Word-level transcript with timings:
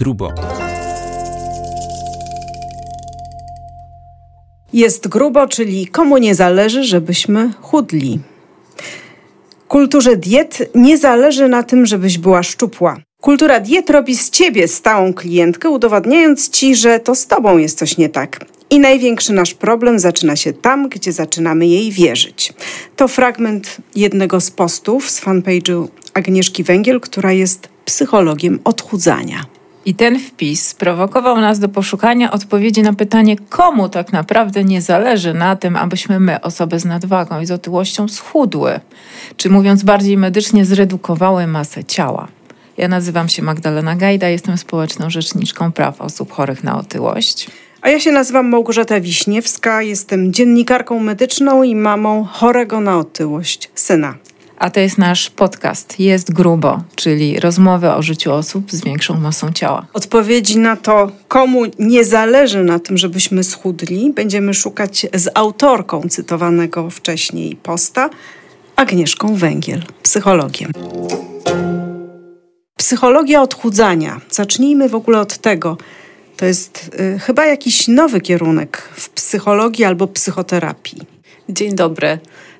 grubo. 0.00 0.32
Jest 4.72 5.08
grubo, 5.08 5.46
czyli 5.46 5.86
komu 5.86 6.18
nie 6.18 6.34
zależy, 6.34 6.84
żebyśmy 6.84 7.52
chudli. 7.60 8.20
Kulturze 9.68 10.16
diet 10.16 10.58
nie 10.74 10.98
zależy 10.98 11.48
na 11.48 11.62
tym, 11.62 11.86
żebyś 11.86 12.18
była 12.18 12.42
szczupła. 12.42 12.96
Kultura 13.22 13.60
diet 13.60 13.90
robi 13.90 14.16
z 14.16 14.30
ciebie 14.30 14.68
stałą 14.68 15.14
klientkę, 15.14 15.70
udowadniając 15.70 16.48
ci, 16.48 16.74
że 16.76 17.00
to 17.00 17.14
z 17.14 17.26
tobą 17.26 17.58
jest 17.58 17.78
coś 17.78 17.96
nie 17.98 18.08
tak. 18.08 18.44
I 18.70 18.78
największy 18.80 19.32
nasz 19.32 19.54
problem 19.54 19.98
zaczyna 19.98 20.36
się 20.36 20.52
tam, 20.52 20.88
gdzie 20.88 21.12
zaczynamy 21.12 21.66
jej 21.66 21.92
wierzyć. 21.92 22.52
To 22.96 23.08
fragment 23.08 23.76
jednego 23.96 24.40
z 24.40 24.50
postów 24.50 25.10
z 25.10 25.22
fanpage'u 25.22 25.88
Agnieszki 26.14 26.64
Węgiel, 26.64 27.00
która 27.00 27.32
jest 27.32 27.68
psychologiem 27.84 28.58
odchudzania. 28.64 29.59
I 29.84 29.94
ten 29.94 30.18
wpis 30.18 30.68
sprowokował 30.68 31.40
nas 31.40 31.58
do 31.58 31.68
poszukania 31.68 32.30
odpowiedzi 32.30 32.82
na 32.82 32.92
pytanie, 32.92 33.36
komu 33.48 33.88
tak 33.88 34.12
naprawdę 34.12 34.64
nie 34.64 34.82
zależy 34.82 35.34
na 35.34 35.56
tym, 35.56 35.76
abyśmy 35.76 36.20
my, 36.20 36.40
osoby 36.40 36.78
z 36.78 36.84
nadwagą 36.84 37.40
i 37.40 37.46
z 37.46 37.50
otyłością, 37.50 38.08
schudły, 38.08 38.80
czy 39.36 39.50
mówiąc 39.50 39.82
bardziej 39.82 40.16
medycznie, 40.16 40.64
zredukowały 40.64 41.46
masę 41.46 41.84
ciała. 41.84 42.28
Ja 42.76 42.88
nazywam 42.88 43.28
się 43.28 43.42
Magdalena 43.42 43.96
Gajda, 43.96 44.28
jestem 44.28 44.58
społeczną 44.58 45.10
rzeczniczką 45.10 45.72
praw 45.72 46.00
osób 46.00 46.32
chorych 46.32 46.64
na 46.64 46.78
otyłość. 46.78 47.50
A 47.82 47.88
ja 47.88 48.00
się 48.00 48.12
nazywam 48.12 48.48
Małgorzata 48.48 49.00
Wiśniewska, 49.00 49.82
jestem 49.82 50.32
dziennikarką 50.32 51.00
medyczną 51.00 51.62
i 51.62 51.76
mamą 51.76 52.24
chorego 52.24 52.80
na 52.80 52.98
otyłość 52.98 53.70
syna. 53.74 54.14
A 54.60 54.70
to 54.70 54.80
jest 54.80 54.98
nasz 54.98 55.30
podcast 55.30 56.00
Jest 56.00 56.32
Grubo, 56.32 56.82
czyli 56.96 57.40
rozmowy 57.40 57.90
o 57.90 58.02
życiu 58.02 58.32
osób 58.32 58.72
z 58.72 58.84
większą 58.84 59.20
masą 59.20 59.52
ciała. 59.52 59.86
Odpowiedzi 59.92 60.58
na 60.58 60.76
to, 60.76 61.10
komu 61.28 61.62
nie 61.78 62.04
zależy 62.04 62.64
na 62.64 62.78
tym, 62.78 62.98
żebyśmy 62.98 63.44
schudli, 63.44 64.12
będziemy 64.12 64.54
szukać 64.54 65.06
z 65.14 65.28
autorką 65.34 66.02
cytowanego 66.08 66.90
wcześniej 66.90 67.56
posta, 67.56 68.10
Agnieszką 68.76 69.34
Węgiel, 69.34 69.82
psychologiem. 70.02 70.72
Psychologia 72.76 73.42
odchudzania. 73.42 74.20
Zacznijmy 74.30 74.88
w 74.88 74.94
ogóle 74.94 75.20
od 75.20 75.38
tego. 75.38 75.76
To 76.36 76.46
jest 76.46 76.90
y, 77.00 77.18
chyba 77.18 77.46
jakiś 77.46 77.88
nowy 77.88 78.20
kierunek 78.20 78.88
w 78.92 79.08
psychologii 79.08 79.84
albo 79.84 80.06
psychoterapii. 80.06 81.02
Dzień 81.48 81.74
dobry. 81.74 82.18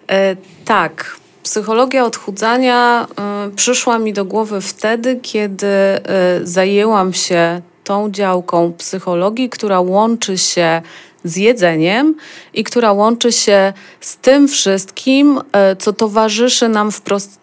E, 0.09 0.37
tak, 0.65 1.20
psychologia 1.43 2.05
odchudzania 2.05 3.07
y, 3.49 3.55
przyszła 3.57 3.99
mi 3.99 4.13
do 4.13 4.25
głowy 4.25 4.61
wtedy, 4.61 5.17
kiedy 5.23 5.67
y, 5.67 6.01
zajęłam 6.47 7.13
się 7.13 7.61
tą 7.85 8.11
działką 8.11 8.73
psychologii, 8.73 9.51
która 9.51 9.81
łączy 9.81 10.39
się 10.39 10.83
z 11.25 11.37
jedzeniem 11.37 12.15
i 12.55 12.65
która 12.65 12.93
łączy 12.93 13.33
się 13.33 13.73
z 14.01 14.17
tym 14.17 14.49
wszystkim, 14.49 15.39
y, 15.39 15.77
co 15.77 15.93
towarzyszy 15.93 16.69
nam 16.69 16.93
w, 16.93 17.03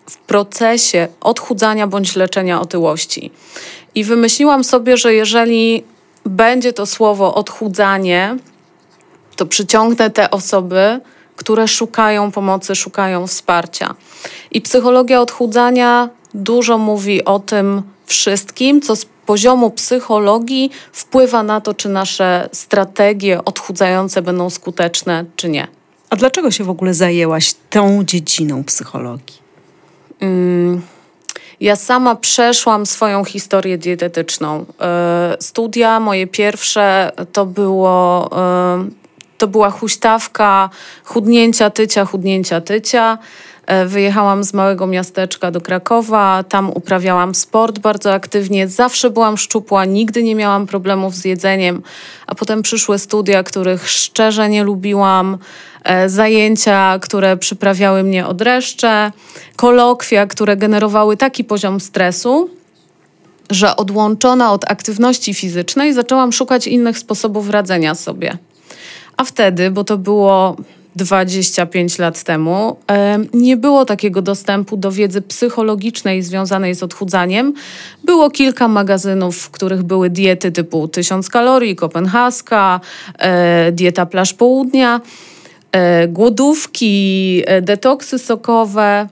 w 0.10 0.18
procesie 0.18 1.08
odchudzania 1.22 1.88
bądź 1.88 2.16
leczenia 2.16 2.62
otyłości. 2.62 3.32
I 3.96 4.04
wymyśliłam 4.04 4.64
sobie, 4.64 4.98
że 4.98 5.14
jeżeli 5.14 5.84
będzie 6.26 6.74
to 6.74 6.86
słowo 6.86 7.36
odchudzanie, 7.36 8.38
to 9.36 9.46
przyciągnę 9.46 10.10
te 10.10 10.32
osoby, 10.32 11.00
które 11.38 11.68
szukają 11.68 12.32
pomocy, 12.32 12.76
szukają 12.76 13.28
wsparcia. 13.28 13.96
I 14.52 14.62
psychologia 14.62 15.22
odchudzania 15.22 16.10
dużo 16.34 16.78
mówi 16.78 17.26
o 17.26 17.40
tym 17.40 17.82
wszystkim, 18.06 18.82
co 18.82 18.96
z 18.96 19.06
poziomu 19.06 19.72
psychologii 19.72 20.72
wpływa 20.92 21.44
na 21.44 21.62
to, 21.62 21.74
czy 21.74 21.90
nasze 21.90 22.50
strategie 22.52 23.46
odchudzające 23.46 24.22
będą 24.22 24.50
skuteczne, 24.50 25.26
czy 25.36 25.50
nie. 25.50 25.68
A 26.10 26.16
dlaczego 26.16 26.52
się 26.52 26.64
w 26.64 26.70
ogóle 26.70 26.94
zajęłaś 26.94 27.56
tą 27.70 28.04
dziedziną 28.04 28.64
psychologii? 28.64 29.38
Mm. 30.20 30.82
Ja 31.60 31.76
sama 31.76 32.16
przeszłam 32.16 32.86
swoją 32.86 33.26
historię 33.26 33.78
dietetyczną. 33.78 34.66
E, 34.82 35.38
studia 35.40 36.00
moje 36.00 36.28
pierwsze 36.28 37.12
to 37.32 37.46
było 37.46 38.30
e, 38.38 39.07
to 39.38 39.48
była 39.48 39.70
huśtawka 39.70 40.70
chudnięcia 41.04 41.70
tycia, 41.70 42.06
chudnięcia 42.06 42.62
tycia. 42.62 43.18
E, 43.68 43.86
wyjechałam 43.86 44.44
z 44.44 44.54
małego 44.54 44.88
miasteczka 44.88 45.52
do 45.52 45.62
Krakowa, 45.62 46.44
tam 46.50 46.70
uprawiałam 46.70 47.36
sport 47.36 47.80
bardzo 47.80 48.14
aktywnie. 48.14 48.68
Zawsze 48.68 49.10
byłam 49.10 49.38
szczupła, 49.38 49.86
nigdy 49.86 50.24
nie 50.24 50.36
miałam 50.36 50.68
problemów 50.68 51.16
z 51.16 51.26
jedzeniem, 51.26 51.82
a 52.28 52.36
potem 52.36 52.62
przyszły 52.62 53.00
studia, 53.00 53.44
których 53.44 53.90
szczerze 53.90 54.50
nie 54.50 54.64
lubiłam, 54.64 55.38
e, 55.84 56.10
zajęcia, 56.10 57.00
które 57.02 57.38
przyprawiały 57.38 58.04
mnie 58.04 58.28
od 58.28 58.38
dreszcze, 58.38 59.12
kolokwia, 59.56 60.26
które 60.26 60.58
generowały 60.58 61.18
taki 61.18 61.44
poziom 61.44 61.80
stresu, 61.80 62.50
że 63.50 63.76
odłączona 63.76 64.52
od 64.52 64.72
aktywności 64.72 65.34
fizycznej 65.34 65.94
zaczęłam 65.94 66.32
szukać 66.32 66.68
innych 66.68 67.00
sposobów 67.00 67.50
radzenia 67.50 67.96
sobie. 67.96 68.38
A 69.18 69.24
wtedy, 69.24 69.72
bo 69.72 69.84
to 69.84 69.98
było 69.98 70.56
25 70.98 72.00
lat 72.00 72.24
temu, 72.24 72.78
nie 73.34 73.58
było 73.58 73.86
takiego 73.86 74.22
dostępu 74.22 74.78
do 74.78 74.92
wiedzy 74.92 75.22
psychologicznej 75.22 76.24
związanej 76.24 76.76
z 76.76 76.84
odchudzaniem. 76.84 77.54
Było 78.04 78.30
kilka 78.30 78.68
magazynów, 78.68 79.38
w 79.38 79.50
których 79.50 79.84
były 79.84 80.10
diety 80.10 80.52
typu 80.52 80.88
1000 80.88 81.30
kalorii, 81.30 81.76
kopenhaska, 81.76 82.80
e, 83.20 83.72
dieta 83.72 84.06
plaż 84.06 84.34
południa, 84.34 85.02
e, 85.72 86.08
głodówki, 86.08 87.44
e, 87.46 87.62
detoksy 87.62 88.20
sokowe. 88.20 89.08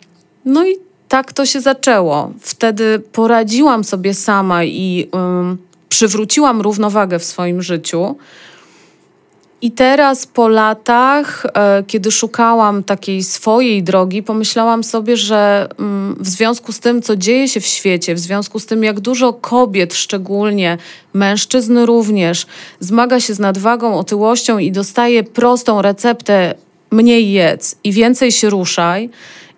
No 0.46 0.68
i 0.68 0.76
tak 1.08 1.34
to 1.34 1.46
się 1.46 1.62
zaczęło. 1.62 2.32
Wtedy 2.42 3.00
poradziłam 3.12 3.84
sobie 3.84 4.14
sama 4.14 4.64
i 4.64 5.10
um, 5.12 5.58
przywróciłam 5.90 6.62
równowagę 6.62 7.20
w 7.20 7.26
swoim 7.26 7.62
życiu. 7.62 8.16
I 9.66 9.72
teraz 9.72 10.28
po 10.28 10.48
latach, 10.48 11.46
e, 11.46 11.84
kiedy 11.88 12.12
szukałam 12.12 12.84
takiej 12.84 13.24
swojej 13.24 13.84
drogi, 13.84 14.24
pomyślałam 14.24 14.84
sobie, 14.84 15.18
że 15.18 15.68
mm, 15.80 16.16
w 16.20 16.28
związku 16.28 16.72
z 16.72 16.80
tym, 16.80 17.02
co 17.02 17.16
dzieje 17.16 17.48
się 17.48 17.60
w 17.60 17.66
świecie, 17.66 18.16
w 18.16 18.20
związku 18.20 18.60
z 18.60 18.66
tym, 18.66 18.84
jak 18.84 19.00
dużo 19.00 19.34
kobiet, 19.34 19.94
szczególnie 19.94 20.78
mężczyzn 21.14 21.78
również, 21.78 22.46
zmaga 22.80 23.20
się 23.20 23.34
z 23.34 23.40
nadwagą, 23.40 23.98
otyłością 23.98 24.58
i 24.58 24.72
dostaje 24.72 25.24
prostą 25.24 25.82
receptę 25.82 26.56
mniej 26.92 27.32
jedz 27.32 27.76
i 27.84 27.92
więcej 27.92 28.32
się 28.32 28.50
ruszaj, 28.50 29.10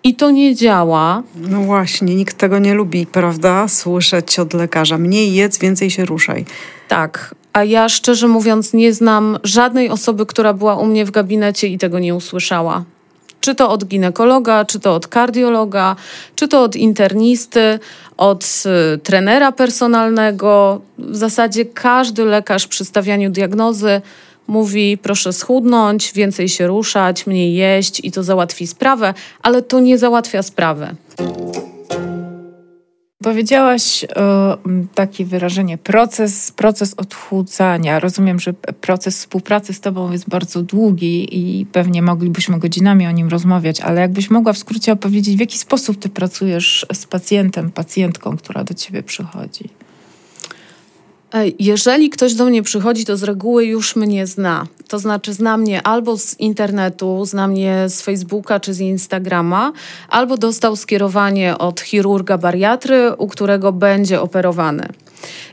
i 0.04 0.14
to 0.14 0.30
nie 0.30 0.54
działa. 0.54 1.22
No 1.36 1.60
właśnie, 1.60 2.14
nikt 2.14 2.38
tego 2.38 2.58
nie 2.58 2.74
lubi, 2.74 3.06
prawda? 3.06 3.68
Słyszeć 3.68 4.38
od 4.38 4.54
lekarza: 4.54 4.98
mniej 4.98 5.34
jedz, 5.34 5.58
więcej 5.58 5.90
się 5.90 6.04
ruszaj. 6.04 6.44
Tak, 6.88 7.34
a 7.52 7.64
ja 7.64 7.88
szczerze 7.88 8.28
mówiąc 8.28 8.72
nie 8.72 8.92
znam 8.92 9.38
żadnej 9.44 9.90
osoby, 9.90 10.26
która 10.26 10.52
była 10.52 10.76
u 10.76 10.86
mnie 10.86 11.04
w 11.04 11.10
gabinecie 11.10 11.68
i 11.68 11.78
tego 11.78 11.98
nie 11.98 12.14
usłyszała. 12.14 12.84
Czy 13.40 13.54
to 13.54 13.70
od 13.70 13.84
ginekologa, 13.84 14.64
czy 14.64 14.80
to 14.80 14.94
od 14.94 15.06
kardiologa, 15.06 15.96
czy 16.34 16.48
to 16.48 16.62
od 16.62 16.76
internisty, 16.76 17.78
od 18.16 18.44
y, 18.94 18.98
trenera 18.98 19.52
personalnego. 19.52 20.80
W 20.98 21.16
zasadzie 21.16 21.64
każdy 21.64 22.24
lekarz 22.24 22.66
przy 22.66 22.84
stawianiu 22.84 23.30
diagnozy 23.30 24.00
mówi: 24.46 24.98
proszę 25.02 25.32
schudnąć, 25.32 26.12
więcej 26.12 26.48
się 26.48 26.66
ruszać, 26.66 27.26
mniej 27.26 27.54
jeść 27.54 28.00
i 28.04 28.12
to 28.12 28.22
załatwi 28.22 28.66
sprawę, 28.66 29.14
ale 29.42 29.62
to 29.62 29.80
nie 29.80 29.98
załatwia 29.98 30.42
sprawy. 30.42 30.86
Powiedziałaś 33.22 34.06
o 34.16 34.58
takie 34.94 35.24
wyrażenie 35.24 35.78
proces, 35.78 36.52
proces 36.52 36.94
odchudzania. 36.94 38.00
Rozumiem, 38.00 38.40
że 38.40 38.52
proces 38.52 39.18
współpracy 39.18 39.74
z 39.74 39.80
Tobą 39.80 40.12
jest 40.12 40.28
bardzo 40.28 40.62
długi 40.62 41.38
i 41.38 41.66
pewnie 41.66 42.02
moglibyśmy 42.02 42.58
godzinami 42.58 43.06
o 43.06 43.10
nim 43.10 43.28
rozmawiać, 43.28 43.80
ale 43.80 44.00
jakbyś 44.00 44.30
mogła 44.30 44.52
w 44.52 44.58
skrócie 44.58 44.92
opowiedzieć, 44.92 45.36
w 45.36 45.40
jaki 45.40 45.58
sposób 45.58 45.98
Ty 45.98 46.08
pracujesz 46.08 46.86
z 46.92 47.06
pacjentem, 47.06 47.70
pacjentką, 47.70 48.36
która 48.36 48.64
do 48.64 48.74
Ciebie 48.74 49.02
przychodzi? 49.02 49.68
Jeżeli 51.58 52.10
ktoś 52.10 52.34
do 52.34 52.44
mnie 52.44 52.62
przychodzi, 52.62 53.04
to 53.04 53.16
z 53.16 53.22
reguły 53.22 53.64
już 53.64 53.96
mnie 53.96 54.26
zna. 54.26 54.66
To 54.88 54.98
znaczy, 54.98 55.32
zna 55.32 55.56
mnie 55.56 55.82
albo 55.82 56.18
z 56.18 56.40
internetu, 56.40 57.24
zna 57.24 57.48
mnie 57.48 57.84
z 57.88 58.02
Facebooka 58.02 58.60
czy 58.60 58.74
z 58.74 58.80
Instagrama, 58.80 59.72
albo 60.08 60.36
dostał 60.36 60.76
skierowanie 60.76 61.58
od 61.58 61.80
chirurga 61.80 62.38
bariatry, 62.38 63.14
u 63.18 63.28
którego 63.28 63.72
będzie 63.72 64.20
operowany. 64.20 64.88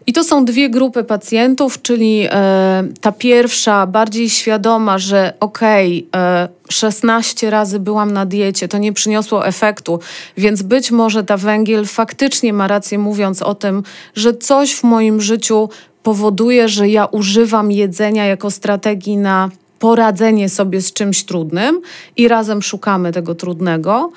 I 0.08 0.14
to 0.14 0.24
są 0.24 0.46
dwie 0.46 0.70
grupy 0.70 1.04
pacjentów, 1.04 1.82
czyli 1.82 2.28
e, 2.32 2.84
ta 3.02 3.12
pierwsza, 3.12 3.88
bardziej 3.88 4.30
świadoma, 4.30 4.98
że 4.98 5.34
okej, 5.40 6.08
okay, 6.12 6.22
e, 6.22 6.48
16 6.70 7.50
razy 7.50 7.80
byłam 7.80 8.12
na 8.12 8.26
diecie, 8.26 8.68
to 8.68 8.78
nie 8.78 8.94
przyniosło 8.94 9.48
efektu, 9.48 10.00
więc 10.38 10.62
być 10.62 10.92
może 10.92 11.24
ta 11.24 11.38
węgiel 11.38 11.86
faktycznie 11.86 12.54
ma 12.54 12.68
rację 12.68 13.00
mówiąc 13.00 13.42
o 13.42 13.56
tym, 13.56 13.84
że 14.16 14.34
coś 14.34 14.76
w 14.76 14.84
moim 14.84 15.22
życiu 15.22 15.70
powoduje, 16.04 16.70
że 16.70 16.90
ja 16.90 17.06
używam 17.06 17.72
jedzenia 17.72 18.26
jako 18.26 18.52
strategii 18.52 19.18
na 19.18 19.50
poradzenie 19.80 20.50
sobie 20.50 20.82
z 20.82 20.94
czymś 20.94 21.24
trudnym 21.24 21.82
i 22.18 22.28
razem 22.28 22.62
szukamy 22.62 23.12
tego 23.12 23.36
trudnego. 23.36 24.12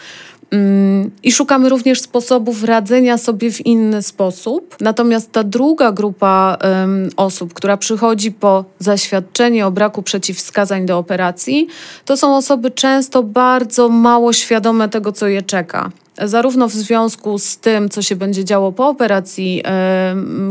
Mm, 0.51 1.11
I 1.23 1.33
szukamy 1.33 1.69
również 1.69 2.01
sposobów 2.01 2.65
radzenia 2.65 3.19
sobie 3.19 3.53
w 3.53 3.67
inny 3.67 4.03
sposób. 4.03 4.77
Natomiast 4.81 5.33
ta 5.33 5.45
druga 5.45 5.93
grupa 5.93 6.59
um, 6.63 7.11
osób, 7.17 7.55
która 7.55 7.77
przychodzi 7.77 8.33
po 8.33 8.65
zaświadczenie 8.79 9.67
o 9.67 9.71
braku 9.71 10.03
przeciwwskazań 10.03 10.87
do 10.87 10.99
operacji, 10.99 11.67
to 12.05 12.17
są 12.17 12.37
osoby 12.37 12.71
często 12.71 13.23
bardzo 13.23 13.89
mało 13.89 14.33
świadome 14.33 14.89
tego, 14.89 15.13
co 15.13 15.27
je 15.27 15.43
czeka 15.43 15.91
zarówno 16.23 16.69
w 16.69 16.73
związku 16.73 17.39
z 17.39 17.59
tym, 17.59 17.89
co 17.89 18.03
się 18.03 18.17
będzie 18.17 18.45
działo 18.45 18.73
po 18.73 18.89
operacji 18.89 19.63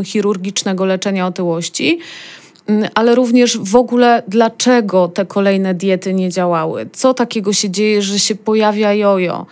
chirurgicznego 0.03 0.85
leczenia 0.85 1.27
otyłości, 1.27 1.99
mm, 2.67 2.89
ale 2.95 3.15
również 3.15 3.57
w 3.57 3.75
ogóle 3.75 4.23
dlaczego 4.27 5.07
te 5.07 5.25
kolejne 5.25 5.73
diety 5.73 6.13
nie 6.13 6.29
działały. 6.29 6.89
Co 6.93 7.13
takiego 7.13 7.53
się 7.53 7.69
dzieje, 7.69 8.01
że 8.01 8.19
się 8.19 8.35
pojawia 8.35 8.93
jojo? 8.93 9.45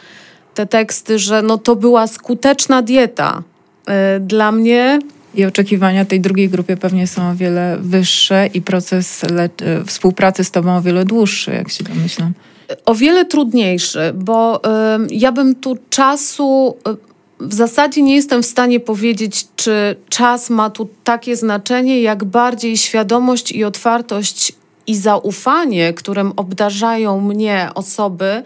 Te 0.56 0.66
teksty, 0.66 1.20
że 1.20 1.42
no 1.42 1.58
to 1.58 1.76
była 1.76 2.08
skuteczna 2.08 2.82
dieta. 2.82 3.44
E, 3.88 4.20
dla 4.20 4.52
mnie 4.52 5.00
i 5.36 5.46
oczekiwania 5.46 6.06
tej 6.06 6.22
drugiej 6.22 6.50
grupie 6.50 6.78
pewnie 6.78 7.08
są 7.08 7.30
o 7.30 7.36
wiele 7.36 7.78
wyższe 7.80 8.50
i 8.54 8.62
proces 8.62 9.24
e, 9.24 9.50
współpracy 9.86 10.44
z 10.44 10.52
tobą 10.52 10.78
o 10.78 10.82
wiele 10.82 11.06
dłuższy, 11.06 11.52
jak 11.52 11.70
się 11.70 11.84
domyślam 11.84 12.34
o 12.86 12.96
wiele 12.96 13.26
trudniejszy, 13.26 14.14
bo 14.16 14.62
y, 14.66 15.08
ja 15.10 15.32
bym 15.32 15.56
tu 15.56 15.78
czasu. 15.90 16.78
Y, 16.88 17.16
w 17.40 17.54
zasadzie 17.54 18.02
nie 18.02 18.16
jestem 18.16 18.44
w 18.44 18.46
stanie 18.46 18.80
powiedzieć, 18.80 19.48
czy 19.56 19.96
czas 20.10 20.50
ma 20.50 20.70
tu 20.70 20.90
takie 21.04 21.36
znaczenie, 21.36 22.02
jak 22.02 22.24
bardziej 22.24 22.78
świadomość 22.78 23.52
i 23.52 23.64
otwartość 23.64 24.54
i 24.88 24.96
zaufanie, 24.96 25.94
którym 25.94 26.34
obdarzają 26.36 27.22
mnie 27.22 27.70
osoby, 27.76 28.44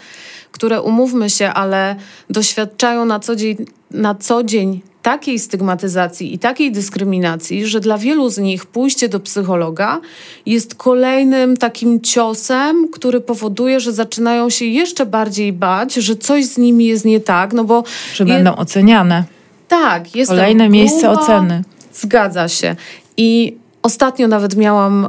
które 0.51 0.81
umówmy 0.81 1.29
się, 1.29 1.49
ale 1.49 1.95
doświadczają 2.29 3.05
na 3.05 3.19
co 3.19 3.35
dzień, 3.35 3.65
na 3.91 4.15
co 4.15 4.43
dzień 4.43 4.81
takiej 5.01 5.39
stygmatyzacji 5.39 6.33
i 6.33 6.39
takiej 6.39 6.71
dyskryminacji, 6.71 7.65
że 7.65 7.79
dla 7.79 7.97
wielu 7.97 8.29
z 8.29 8.37
nich 8.37 8.65
pójście 8.65 9.09
do 9.09 9.19
psychologa 9.19 10.01
jest 10.45 10.75
kolejnym 10.75 11.57
takim 11.57 12.01
ciosem, 12.01 12.87
który 12.91 13.21
powoduje, 13.21 13.79
że 13.79 13.93
zaczynają 13.93 14.49
się 14.49 14.65
jeszcze 14.65 15.05
bardziej 15.05 15.53
bać, 15.53 15.93
że 15.93 16.15
coś 16.15 16.45
z 16.45 16.57
nimi 16.57 16.85
jest 16.85 17.05
nie 17.05 17.19
tak, 17.19 17.53
no 17.53 17.63
bo... 17.63 17.83
Że 18.13 18.23
je... 18.23 18.33
będą 18.33 18.55
oceniane. 18.55 19.23
Tak, 19.67 20.15
jest 20.15 20.31
Kolejne 20.31 20.63
gruba, 20.63 20.73
miejsce 20.73 21.11
oceny. 21.11 21.63
Zgadza 21.93 22.47
się. 22.47 22.75
I 23.17 23.57
ostatnio 23.81 24.27
nawet 24.27 24.55
miałam... 24.55 25.05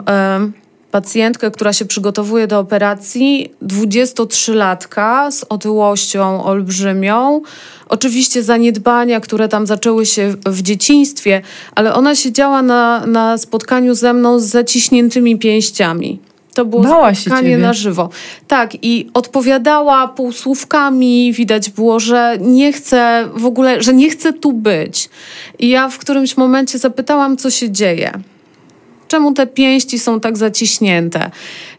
Y 0.57 0.60
pacjentkę, 0.91 1.51
która 1.51 1.73
się 1.73 1.85
przygotowuje 1.85 2.47
do 2.47 2.59
operacji, 2.59 3.53
23-latka 3.63 5.31
z 5.31 5.45
otyłością 5.49 6.45
olbrzymią. 6.45 7.43
Oczywiście 7.89 8.43
zaniedbania, 8.43 9.21
które 9.21 9.49
tam 9.49 9.67
zaczęły 9.67 10.07
się 10.07 10.35
w 10.47 10.63
dzieciństwie, 10.63 11.43
ale 11.75 11.95
ona 11.95 12.15
siedziała 12.15 12.63
na, 12.63 13.07
na 13.07 13.39
spotkaniu 13.39 13.95
ze 13.95 14.13
mną 14.13 14.41
z 14.41 14.45
zaciśniętymi 14.45 15.39
pięściami. 15.39 16.19
To 16.55 16.65
było 16.65 16.83
Bała 16.83 17.15
spotkanie 17.15 17.59
na 17.59 17.73
żywo. 17.73 18.11
Tak, 18.49 18.85
i 18.85 19.11
odpowiadała 19.15 20.09
półsłówkami, 20.09 21.33
widać 21.33 21.71
było, 21.71 22.01
że 22.01 22.37
nie 22.41 22.73
chce 22.73 23.29
w 23.35 23.47
ogóle, 23.47 23.83
że 23.83 23.95
nie 23.95 24.11
chce 24.11 24.33
tu 24.33 24.53
być. 24.53 25.09
I 25.59 25.69
ja 25.69 25.89
w 25.89 25.99
którymś 25.99 26.37
momencie 26.37 26.79
zapytałam, 26.79 27.37
co 27.37 27.51
się 27.51 27.71
dzieje 27.71 28.21
czemu 29.11 29.33
te 29.35 29.47
pięści 29.47 29.99
są 29.99 30.21
tak 30.21 30.39
zaciśnięte? 30.39 31.31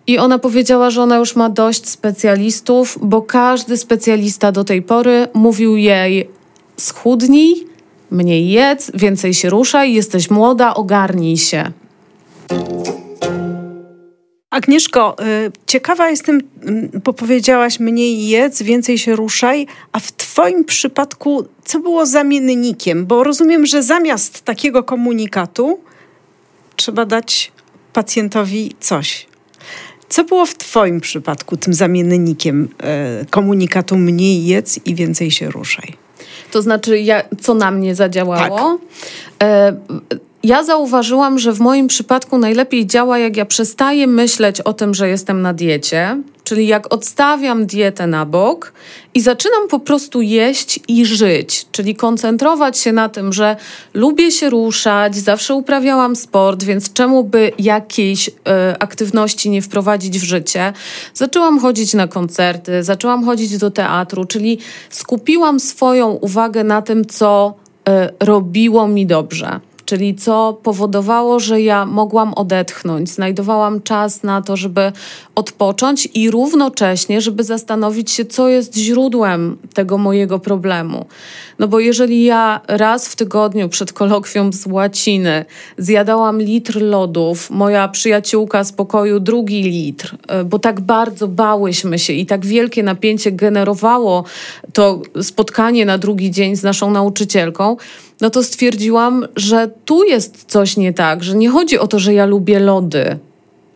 I 0.07 0.18
ona 0.18 0.39
powiedziała, 0.39 0.89
że 0.89 1.01
ona 1.01 1.18
już 1.18 1.36
ma 1.36 1.50
dość 1.50 1.89
specjalistów, 1.89 2.98
bo 3.01 3.22
każdy 3.22 3.78
specjalista 3.78 4.51
do 4.51 4.63
tej 4.63 4.81
pory 4.81 5.28
mówił 5.33 5.78
jej: 5.78 6.30
schudnij, 6.78 7.68
mniej 8.12 8.50
jedz, 8.50 8.92
więcej 8.94 9.33
się 9.33 9.50
ruszaj, 9.50 9.94
jesteś 9.94 10.30
młoda, 10.30 10.74
ogarnij 10.74 11.38
się. 11.38 11.72
Agnieszko, 14.50 15.16
y, 15.48 15.51
ciekawa 15.68 16.10
jestem, 16.10 16.38
y, 16.39 17.00
bo 17.04 17.13
powiedziałaś 17.13 17.80
mniej 17.80 18.27
jedz, 18.27 18.62
więcej 18.62 18.98
się 18.98 19.16
ruszaj, 19.16 19.68
a 19.92 20.00
w 20.00 20.12
Twoim 20.12 20.66
przypadku 20.66 21.45
co 21.66 21.80
było 21.80 22.06
zamiennikiem? 22.06 23.06
Bo 23.06 23.24
rozumiem, 23.24 23.66
że 23.66 23.84
zamiast 23.84 24.42
takiego 24.42 24.84
komunikatu 24.84 25.80
trzeba 26.81 27.06
dać 27.06 27.51
pacjentowi 27.94 28.75
coś. 28.80 29.28
Co 30.10 30.24
było 30.24 30.45
w 30.45 30.56
Twoim 30.56 31.01
przypadku 31.01 31.57
tym 31.57 31.74
zamiennikiem 31.74 32.69
e, 32.83 33.25
komunikatu 33.30 33.98
mniej 33.98 34.45
jedz 34.45 34.86
i 34.86 34.95
więcej 34.95 35.31
się 35.31 35.51
ruszaj? 35.51 35.94
To 36.51 36.62
znaczy, 36.62 37.00
ja, 37.00 37.24
co 37.42 37.54
na 37.54 37.72
mnie 37.72 37.95
zadziałało? 37.95 38.80
Tak. 39.38 39.50
E, 39.50 39.75
ja 40.44 40.63
zauważyłam, 40.63 41.39
że 41.39 41.54
w 41.54 41.60
moim 41.60 41.88
przypadku 41.88 42.38
najlepiej 42.38 42.88
działa, 42.88 43.19
jak 43.19 43.38
ja 43.38 43.45
przestaję 43.45 44.07
myśleć 44.07 44.62
o 44.62 44.74
tym, 44.74 44.94
że 44.94 45.10
jestem 45.10 45.42
na 45.42 45.54
diecie, 45.54 46.22
czyli 46.51 46.68
jak 46.68 46.94
odstawiam 46.94 47.65
dietę 47.65 48.07
na 48.07 48.25
bok 48.25 48.74
i 49.13 49.21
zaczynam 49.21 49.68
po 49.68 49.80
prostu 49.80 50.21
jeść 50.21 50.80
i 50.88 51.06
żyć, 51.06 51.65
czyli 51.71 51.95
koncentrować 51.95 52.77
się 52.77 52.92
na 52.92 53.09
tym, 53.09 53.33
że 53.33 53.56
lubię 53.94 54.31
się 54.31 54.50
ruszać, 54.50 55.15
zawsze 55.15 55.56
uprawiałam 55.56 56.15
sport, 56.15 56.63
więc 56.63 56.94
czemu 56.94 57.24
by 57.24 57.51
jakiejś 57.59 58.27
y, 58.27 58.31
aktywności 58.80 59.50
nie 59.50 59.62
wprowadzić 59.62 60.19
w 60.19 60.24
życie? 60.24 60.74
Zaczęłam 61.13 61.59
chodzić 61.59 61.94
na 61.94 62.07
koncerty, 62.07 62.83
zaczęłam 62.83 63.25
chodzić 63.25 63.57
do 63.57 63.71
teatru, 63.71 64.25
czyli 64.25 64.57
skupiłam 64.89 65.59
swoją 65.59 66.09
uwagę 66.09 66.63
na 66.63 66.81
tym, 66.81 67.06
co 67.06 67.53
y, 67.89 67.92
robiło 68.25 68.88
mi 68.88 69.06
dobrze 69.06 69.71
czyli 69.92 70.16
co 70.16 70.60
powodowało, 70.64 71.40
że 71.40 71.62
ja 71.62 71.86
mogłam 71.86 72.34
odetchnąć, 72.34 73.10
znajdowałam 73.10 73.82
czas 73.82 74.24
na 74.24 74.42
to, 74.42 74.58
żeby 74.58 74.92
odpocząć 75.36 76.10
i 76.14 76.32
równocześnie, 76.32 77.22
żeby 77.22 77.44
zastanowić 77.44 78.12
się, 78.12 78.26
co 78.26 78.50
jest 78.50 78.75
źródłem 78.75 79.58
tego 79.74 79.98
mojego 79.98 80.39
problemu. 80.39 81.06
No 81.60 81.68
bo 81.68 81.80
jeżeli 81.80 82.24
ja 82.24 82.62
raz 82.68 83.08
w 83.08 83.15
tygodniu 83.15 83.70
przed 83.70 83.94
kolokwium 83.94 84.54
z 84.54 84.65
łaciny 84.65 85.46
zjadałam 85.77 86.42
litr 86.42 86.82
lodów, 86.82 87.50
moja 87.50 87.88
przyjaciółka 87.88 88.63
z 88.63 88.72
pokoju 88.72 89.20
drugi 89.20 89.62
litr, 89.63 90.18
e, 90.27 90.44
bo 90.44 90.60
tak 90.60 90.82
bardzo 90.82 91.27
bałyśmy 91.27 92.00
się 92.00 92.13
i 92.13 92.25
tak 92.25 92.46
wielkie 92.46 92.84
napięcie 92.84 93.32
generowało 93.32 94.24
to 94.74 95.01
spotkanie 95.22 95.86
na 95.86 95.98
drugi 95.98 96.32
dzień 96.32 96.56
z 96.56 96.63
naszą 96.63 96.92
nauczycielką, 96.92 97.77
no 98.22 98.30
to 98.30 98.44
stwierdziłam, 98.44 99.28
że 99.36 99.70
tu 99.86 100.04
jest 100.04 100.46
coś 100.48 100.78
nie 100.78 100.94
tak, 100.94 101.24
że 101.24 101.36
nie 101.36 101.50
chodzi 101.50 101.80
o 101.80 101.88
to, 101.88 102.00
że 102.00 102.13
ja 102.13 102.25
lubię 102.25 102.60
lody. 102.60 103.18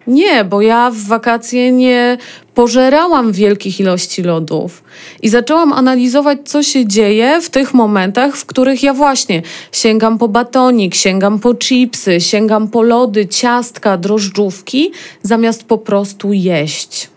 Nie, 0.07 0.43
bo 0.43 0.61
ja 0.61 0.91
w 0.91 0.97
wakacje 0.97 1.71
nie 1.71 2.17
pożerałam 2.53 3.31
wielkich 3.31 3.79
ilości 3.79 4.23
lodów 4.23 4.83
i 5.21 5.29
zaczęłam 5.29 5.73
analizować, 5.73 6.39
co 6.45 6.63
się 6.63 6.85
dzieje 6.85 7.41
w 7.41 7.49
tych 7.49 7.73
momentach, 7.73 8.35
w 8.37 8.45
których 8.45 8.83
ja 8.83 8.93
właśnie 8.93 9.41
sięgam 9.71 10.17
po 10.17 10.27
batonik, 10.27 10.95
sięgam 10.95 11.39
po 11.39 11.55
chipsy, 11.55 12.21
sięgam 12.21 12.67
po 12.67 12.81
lody, 12.81 13.27
ciastka, 13.27 13.97
drożdżówki, 13.97 14.91
zamiast 15.23 15.63
po 15.63 15.77
prostu 15.77 16.33
jeść. 16.33 17.14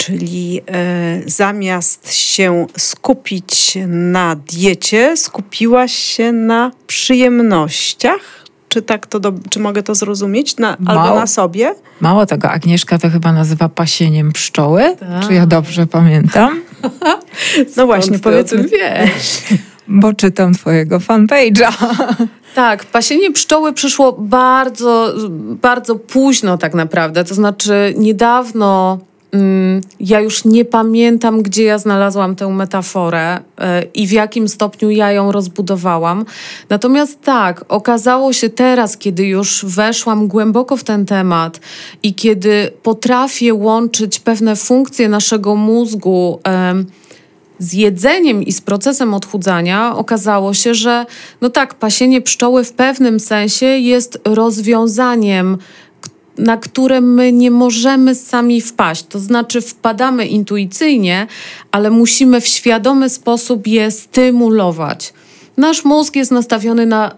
Czyli 0.00 0.60
e, 0.66 1.20
zamiast 1.26 2.12
się 2.12 2.66
skupić 2.78 3.78
na 3.88 4.36
diecie, 4.36 5.16
skupiłaś 5.16 5.92
się 5.92 6.32
na 6.32 6.70
przyjemnościach? 6.86 8.20
Czy 8.68 8.82
tak 8.82 9.06
to, 9.06 9.20
do, 9.20 9.32
czy 9.50 9.60
mogę 9.60 9.82
to 9.82 9.94
zrozumieć? 9.94 10.56
Na, 10.56 10.76
albo 10.86 11.14
na 11.14 11.26
sobie? 11.26 11.74
Mało 12.00 12.26
tego, 12.26 12.50
Agnieszka 12.50 12.98
to 12.98 13.10
chyba 13.10 13.32
nazywa 13.32 13.68
pasieniem 13.68 14.32
pszczoły. 14.32 14.96
Tak. 15.00 15.28
Czy 15.28 15.34
ja 15.34 15.46
dobrze 15.46 15.86
pamiętam? 15.86 16.60
no 17.76 17.86
właśnie, 17.86 18.18
powiedzmy. 18.18 18.68
wiesz. 18.68 19.42
Bo 19.88 20.12
czytam 20.12 20.54
twojego 20.54 20.98
fanpage'a. 20.98 21.72
Tak, 22.54 22.84
pasienie 22.84 23.32
pszczoły 23.32 23.72
przyszło 23.72 24.12
bardzo, 24.12 25.14
bardzo 25.62 25.96
późno 25.96 26.58
tak 26.58 26.74
naprawdę. 26.74 27.24
To 27.24 27.34
znaczy 27.34 27.94
niedawno 27.98 28.98
ja 30.00 30.20
już 30.20 30.44
nie 30.44 30.64
pamiętam, 30.64 31.42
gdzie 31.42 31.64
ja 31.64 31.78
znalazłam 31.78 32.36
tę 32.36 32.48
metaforę 32.48 33.40
e, 33.58 33.82
i 33.94 34.06
w 34.06 34.12
jakim 34.12 34.48
stopniu 34.48 34.90
ja 34.90 35.12
ją 35.12 35.32
rozbudowałam. 35.32 36.24
Natomiast 36.68 37.22
tak, 37.22 37.64
okazało 37.68 38.32
się 38.32 38.48
teraz, 38.48 38.96
kiedy 38.96 39.26
już 39.26 39.64
weszłam 39.64 40.28
głęboko 40.28 40.76
w 40.76 40.84
ten 40.84 41.06
temat 41.06 41.60
i 42.02 42.14
kiedy 42.14 42.70
potrafię 42.82 43.54
łączyć 43.54 44.20
pewne 44.20 44.56
funkcje 44.56 45.08
naszego 45.08 45.56
mózgu 45.56 46.40
z 47.60 47.72
jedzeniem 47.72 48.42
i 48.42 48.52
z 48.52 48.60
procesem 48.60 49.14
odchudzania, 49.14 49.96
okazało 49.96 50.54
się, 50.54 50.74
że 50.74 51.06
no 51.40 51.50
tak, 51.50 51.74
pasienie 51.74 52.20
pszczoły 52.20 52.64
w 52.64 52.72
pewnym 52.72 53.20
sensie 53.20 53.66
jest 53.66 54.18
rozwiązaniem 54.24 55.58
na 56.40 56.56
które 56.56 57.00
my 57.00 57.32
nie 57.32 57.50
możemy 57.50 58.14
sami 58.14 58.60
wpaść. 58.60 59.04
To 59.08 59.18
znaczy, 59.18 59.60
wpadamy 59.60 60.26
intuicyjnie, 60.26 61.26
ale 61.72 61.90
musimy 61.90 62.40
w 62.40 62.46
świadomy 62.46 63.08
sposób 63.08 63.66
je 63.66 63.90
stymulować. 63.90 65.12
Nasz 65.56 65.84
mózg 65.84 66.16
jest 66.16 66.30
nastawiony 66.30 66.86
na 66.86 67.14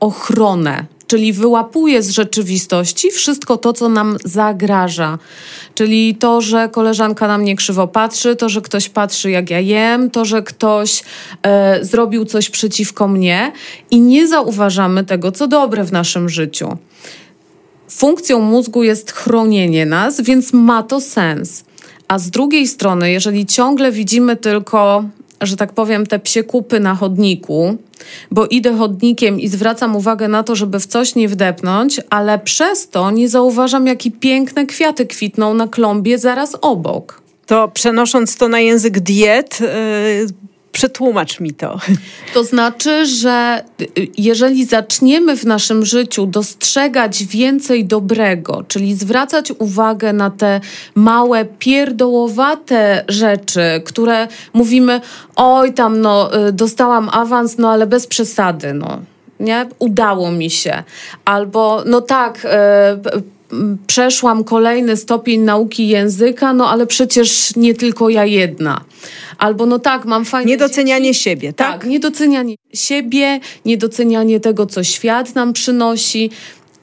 ochronę, 0.00 0.86
czyli 1.06 1.32
wyłapuje 1.32 2.02
z 2.02 2.10
rzeczywistości 2.10 3.10
wszystko 3.10 3.56
to, 3.56 3.72
co 3.72 3.88
nam 3.88 4.16
zagraża. 4.24 5.18
Czyli 5.74 6.14
to, 6.14 6.40
że 6.40 6.68
koleżanka 6.68 7.28
na 7.28 7.38
mnie 7.38 7.56
krzywo 7.56 7.88
patrzy, 7.88 8.36
to, 8.36 8.48
że 8.48 8.60
ktoś 8.60 8.88
patrzy, 8.88 9.30
jak 9.30 9.50
ja 9.50 9.60
jem, 9.60 10.10
to, 10.10 10.24
że 10.24 10.42
ktoś 10.42 11.02
e, 11.42 11.84
zrobił 11.84 12.24
coś 12.24 12.50
przeciwko 12.50 13.08
mnie 13.08 13.52
i 13.90 14.00
nie 14.00 14.28
zauważamy 14.28 15.04
tego, 15.04 15.32
co 15.32 15.46
dobre 15.46 15.84
w 15.84 15.92
naszym 15.92 16.28
życiu. 16.28 16.78
Funkcją 17.94 18.40
mózgu 18.40 18.82
jest 18.82 19.12
chronienie 19.12 19.86
nas, 19.86 20.20
więc 20.20 20.52
ma 20.52 20.82
to 20.82 21.00
sens. 21.00 21.64
A 22.08 22.18
z 22.18 22.30
drugiej 22.30 22.68
strony, 22.68 23.10
jeżeli 23.10 23.46
ciągle 23.46 23.92
widzimy 23.92 24.36
tylko, 24.36 25.04
że 25.40 25.56
tak 25.56 25.72
powiem, 25.72 26.06
te 26.06 26.18
psie 26.18 26.44
kupy 26.44 26.80
na 26.80 26.94
chodniku, 26.94 27.76
bo 28.30 28.46
idę 28.46 28.76
chodnikiem 28.76 29.40
i 29.40 29.48
zwracam 29.48 29.96
uwagę 29.96 30.28
na 30.28 30.42
to, 30.42 30.56
żeby 30.56 30.80
w 30.80 30.86
coś 30.86 31.14
nie 31.14 31.28
wdepnąć, 31.28 32.00
ale 32.10 32.38
przez 32.38 32.88
to 32.88 33.10
nie 33.10 33.28
zauważam, 33.28 33.86
jakie 33.86 34.10
piękne 34.10 34.66
kwiaty 34.66 35.06
kwitną 35.06 35.54
na 35.54 35.68
klombie 35.68 36.18
zaraz 36.18 36.56
obok. 36.60 37.22
To 37.46 37.68
przenosząc 37.68 38.36
to 38.36 38.48
na 38.48 38.60
język 38.60 39.00
diet, 39.00 39.60
yy, 39.60 40.26
Przetłumacz 40.74 41.40
mi 41.40 41.52
to. 41.52 41.78
To 42.34 42.44
znaczy, 42.44 43.06
że 43.06 43.64
y, 43.80 43.86
jeżeli 44.18 44.64
zaczniemy 44.64 45.36
w 45.36 45.44
naszym 45.44 45.84
życiu 45.84 46.26
dostrzegać 46.26 47.24
więcej 47.24 47.84
dobrego, 47.84 48.64
czyli 48.68 48.94
zwracać 48.94 49.52
uwagę 49.58 50.12
na 50.12 50.30
te 50.30 50.60
małe, 50.94 51.44
pierdołowate 51.44 53.04
rzeczy, 53.08 53.82
które 53.84 54.28
mówimy, 54.52 55.00
oj 55.36 55.74
tam 55.74 56.00
no, 56.00 56.46
y, 56.48 56.52
dostałam 56.52 57.08
awans, 57.12 57.58
no 57.58 57.70
ale 57.70 57.86
bez 57.86 58.06
przesady, 58.06 58.74
no. 58.74 58.98
Nie? 59.40 59.66
Udało 59.78 60.30
mi 60.32 60.50
się. 60.50 60.82
Albo, 61.24 61.82
no 61.86 62.00
tak, 62.00 62.46
przeszłam 63.86 64.44
kolejny 64.44 64.96
stopień 64.96 65.40
nauki 65.40 65.88
języka, 65.88 66.52
no 66.52 66.70
ale 66.70 66.86
przecież 66.86 67.56
nie 67.56 67.74
tylko 67.74 68.08
ja 68.08 68.24
jedna. 68.24 68.84
Albo 69.38 69.66
no 69.66 69.78
tak, 69.78 70.04
mam 70.04 70.24
fajne 70.24 70.50
Niedocenianie 70.50 71.10
dzieci. 71.10 71.20
siebie, 71.20 71.52
tak? 71.52 71.72
Tak, 71.72 71.86
niedocenianie 71.86 72.54
siebie, 72.74 73.40
niedocenianie 73.64 74.40
tego, 74.40 74.66
co 74.66 74.84
świat 74.84 75.34
nam 75.34 75.52
przynosi. 75.52 76.30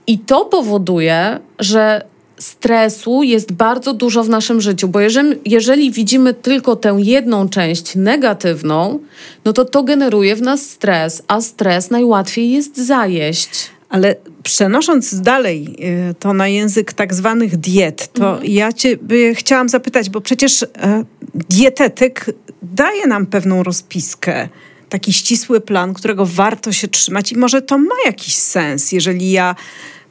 I 0.07 0.19
to 0.19 0.45
powoduje, 0.45 1.39
że 1.59 2.11
stresu 2.41 3.23
jest 3.23 3.51
bardzo 3.51 3.93
dużo 3.93 4.23
w 4.23 4.29
naszym 4.29 4.61
życiu, 4.61 4.87
bo 4.87 4.99
jeżeli, 4.99 5.35
jeżeli 5.45 5.91
widzimy 5.91 6.33
tylko 6.33 6.75
tę 6.75 6.97
jedną 6.99 7.49
część 7.49 7.95
negatywną, 7.95 8.99
no 9.45 9.53
to 9.53 9.65
to 9.65 9.83
generuje 9.83 10.35
w 10.35 10.41
nas 10.41 10.61
stres, 10.69 11.23
a 11.27 11.41
stres 11.41 11.91
najłatwiej 11.91 12.51
jest 12.51 12.77
zajeść. 12.77 13.49
Ale 13.91 14.15
przenosząc 14.43 15.21
dalej 15.21 15.75
y, 16.09 16.15
to 16.19 16.33
na 16.33 16.47
język 16.47 16.93
tak 16.93 17.13
zwanych 17.13 17.57
diet, 17.57 18.13
to 18.13 18.31
mhm. 18.31 18.51
ja 18.51 18.73
cię 18.73 18.97
chciałam 19.33 19.69
zapytać, 19.69 20.09
bo 20.09 20.21
przecież 20.21 20.63
e, 20.63 20.67
dietetyk 21.49 22.25
daje 22.61 23.07
nam 23.07 23.25
pewną 23.25 23.63
rozpiskę, 23.63 24.49
taki 24.89 25.13
ścisły 25.13 25.61
plan, 25.61 25.93
którego 25.93 26.25
warto 26.25 26.71
się 26.71 26.87
trzymać 26.87 27.31
i 27.31 27.37
może 27.37 27.61
to 27.61 27.77
ma 27.77 27.95
jakiś 28.05 28.35
sens, 28.35 28.91
jeżeli 28.91 29.31
ja 29.31 29.55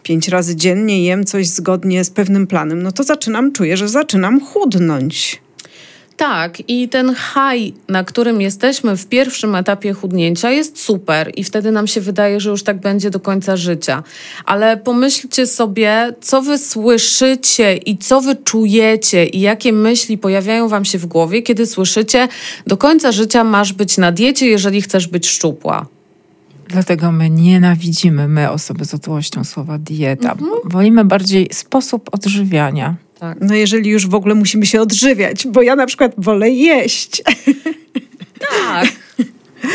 pięć 0.03 0.29
razy 0.29 0.57
dziennie 0.57 1.05
jem 1.05 1.25
coś 1.25 1.49
zgodnie 1.49 2.05
z 2.05 2.11
pewnym 2.11 2.47
planem, 2.47 2.83
no 2.83 2.93
to 2.93 3.03
zaczynam, 3.03 3.53
czuję, 3.53 3.77
że 3.77 3.89
zaczynam 3.89 4.41
chudnąć. 4.41 5.41
Tak, 6.21 6.63
i 6.69 6.89
ten 6.89 7.15
high, 7.15 7.75
na 7.89 8.05
którym 8.05 8.41
jesteśmy 8.41 8.97
w 8.97 9.07
pierwszym 9.07 9.55
etapie 9.55 9.93
chudnięcia, 9.93 10.51
jest 10.51 10.79
super 10.79 11.33
i 11.37 11.45
wtedy 11.45 11.73
nam 11.73 11.87
się 11.87 12.01
wydaje, 12.01 12.41
że 12.41 12.51
już 12.51 12.63
tak 12.63 12.81
będzie 12.81 13.11
do 13.11 13.21
końca 13.21 13.57
życia. 13.57 14.03
Ale 14.45 14.77
pomyślcie 14.77 15.47
sobie, 15.47 16.15
co 16.21 16.43
wy 16.43 16.59
słyszycie 16.59 17.77
i 17.77 17.99
co 17.99 18.21
wy 18.21 18.37
czujecie 18.37 19.27
i 19.27 19.41
jakie 19.41 19.73
myśli 19.73 20.19
pojawiają 20.19 20.69
wam 20.69 20.85
się 20.85 20.99
w 20.99 21.07
głowie, 21.07 21.43
kiedy 21.43 21.67
słyszycie, 21.67 22.29
do 22.67 22.77
końca 22.77 23.13
życia 23.13 23.45
masz 23.45 23.73
być 23.73 23.99
na 23.99 24.13
diecie, 24.13 24.47
jeżeli 24.47 24.83
chcesz 24.83 25.07
być 25.07 25.29
szczupła. 25.29 25.87
Dlatego 26.69 27.13
my 27.13 27.31
nienawidzimy, 27.31 28.29
my 28.29 28.51
osoby 28.51 28.85
z 28.85 28.95
otyłością, 28.95 29.45
słowa 29.45 29.79
dieta. 29.79 30.33
Mhm. 30.33 30.51
Wolimy 30.65 31.05
bardziej 31.05 31.49
sposób 31.53 32.11
odżywiania. 32.13 32.97
Tak. 33.21 33.39
No 33.41 33.55
jeżeli 33.55 33.91
już 33.91 34.07
w 34.07 34.15
ogóle 34.15 34.35
musimy 34.35 34.67
się 34.67 34.81
odżywiać, 34.81 35.47
bo 35.47 35.63
ja 35.63 35.77
na 35.77 35.87
przykład 35.87 36.13
wolę 36.19 36.51
jeść. 36.51 37.23
Tak. 38.51 38.87